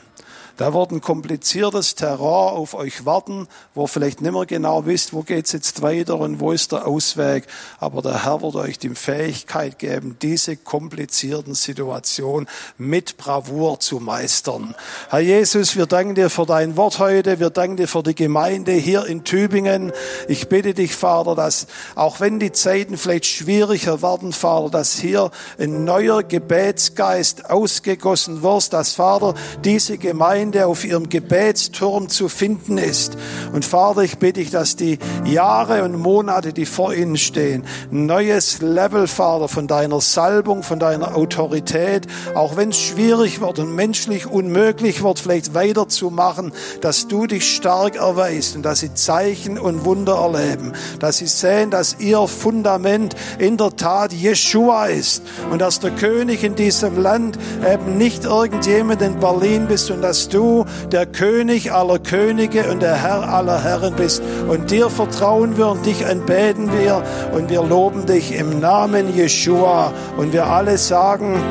Da 0.60 0.74
wird 0.74 0.92
ein 0.92 1.00
kompliziertes 1.00 1.96
Terror 1.96 2.52
auf 2.52 2.74
euch 2.74 3.06
warten, 3.06 3.48
wo 3.76 3.88
vielleicht 3.88 4.20
nicht 4.20 4.34
mehr 4.34 4.46
genau 4.46 4.86
wisst, 4.86 5.14
wo 5.14 5.22
geht's 5.22 5.54
jetzt 5.54 5.82
weiter 5.82 6.20
und 6.20 6.42
wo 6.42 6.52
ist 6.52 6.74
der 6.74 6.86
Ausweg. 6.86 7.48
Aber 7.80 8.02
der 8.02 8.26
Herr 8.26 8.42
wird 8.42 8.56
euch 8.56 8.78
die 8.78 8.90
Fähigkeit 8.90 9.80
geben, 9.80 10.18
diese 10.22 10.58
komplizierten 10.58 11.56
Situationen 11.56 12.50
mit 12.78 13.16
Bravour 13.16 13.80
zu 13.80 14.02
meistern. 14.02 14.76
Herr 15.10 15.22
Jesus, 15.22 15.78
wir 15.78 15.86
danken 15.86 16.16
dir 16.16 16.30
für 16.30 16.46
dein 16.46 16.76
Wort 16.76 17.00
heute. 17.00 17.40
Wir 17.40 17.52
danken 17.52 17.78
dir 17.78 17.88
für 17.88 18.04
die 18.04 18.14
Gemeinde 18.14 18.74
hier 18.74 19.06
in 19.06 19.24
Tübingen. 19.24 19.94
Ich 20.28 20.50
bitte 20.50 20.74
dich, 20.74 20.94
Vater, 20.94 21.36
dass 21.36 21.68
auch 21.96 22.20
wenn 22.20 22.38
die 22.38 22.52
Zeiten 22.52 22.98
vielleicht 22.98 23.28
schwieriger 23.28 24.02
werden, 24.02 24.34
Vater, 24.34 24.70
dass 24.70 24.96
hier 24.96 25.32
ein 25.58 25.86
neuer 25.86 26.22
Gebetsgeist 26.22 27.50
ausgegossen 27.50 28.42
wird, 28.42 28.74
dass, 28.74 28.96
Vater, 28.96 29.36
diese 29.64 29.98
Gemeinde 29.98 30.49
Gemeinde 30.50 30.68
auf 30.68 30.84
ihrem 30.84 31.10
Gebetsturm 31.10 32.10
zu 32.10 32.28
finden 32.28 32.78
ist. 32.80 33.18
Und 33.54 33.66
Vater, 33.66 34.02
ich 34.02 34.18
bitte 34.18 34.40
dich, 34.40 34.50
dass 34.50 34.76
die 34.76 34.98
Jahre 35.26 35.84
und 35.84 35.96
Monate, 35.96 36.54
die 36.54 36.66
vor 36.66 36.94
ihnen 36.94 37.18
stehen, 37.18 37.66
neues 37.92 38.62
Level, 38.62 39.08
Vater, 39.08 39.48
von 39.48 39.68
deiner 39.68 40.02
Salbung, 40.02 40.64
von 40.64 40.80
deiner 40.80 41.16
Autorität, 41.16 42.08
auch 42.34 42.58
wenn 42.58 42.70
es 42.70 42.80
schwierig 42.80 43.42
wird 43.42 43.60
und 43.60 43.76
menschlich 43.76 44.26
unmöglich 44.26 45.04
wird, 45.04 45.20
vielleicht 45.20 45.54
weiterzumachen, 45.54 46.52
dass 46.82 47.08
du 47.08 47.28
dich 47.28 47.56
stark 47.56 47.96
erweist 47.96 48.56
und 48.56 48.64
dass 48.64 48.80
sie 48.80 48.94
Zeichen 48.94 49.60
und 49.60 49.86
Wunder 49.86 50.16
erleben, 50.16 50.74
dass 51.00 51.18
sie 51.18 51.28
sehen, 51.28 51.70
dass 51.70 51.98
ihr 52.00 52.28
Fundament 52.28 53.16
in 53.38 53.58
der 53.58 53.76
Tat 53.76 54.14
Jeshua 54.14 54.86
ist 54.86 55.22
und 55.52 55.60
dass 55.60 55.80
der 55.80 55.92
König 55.92 56.44
in 56.44 56.56
diesem 56.56 57.02
Land 57.02 57.38
eben 57.72 57.98
nicht 57.98 58.26
irgendjemand 58.26 59.02
in 59.02 59.20
Berlin 59.20 59.68
bist 59.68 59.92
und 59.92 60.02
dass 60.02 60.30
du 60.30 60.39
du 60.40 60.66
der 60.92 61.06
König 61.06 61.72
aller 61.72 62.00
Könige 62.00 62.72
und 62.72 62.82
der 62.82 62.96
Herr 63.04 63.28
aller 63.28 63.62
Herren 63.62 63.96
bist. 63.96 64.24
Und 64.48 64.72
dir 64.72 64.90
vertrauen 64.90 65.58
wir 65.58 65.68
und 65.68 65.86
dich 65.86 66.06
anbeten 66.06 66.72
wir 66.72 67.04
und 67.34 67.50
wir 67.50 67.62
loben 67.62 68.06
dich 68.06 68.34
im 68.34 68.60
Namen 68.60 69.14
Jeshua. 69.14 69.92
Und 70.18 70.32
wir 70.32 70.46
alle 70.48 70.78
sagen, 70.78 71.42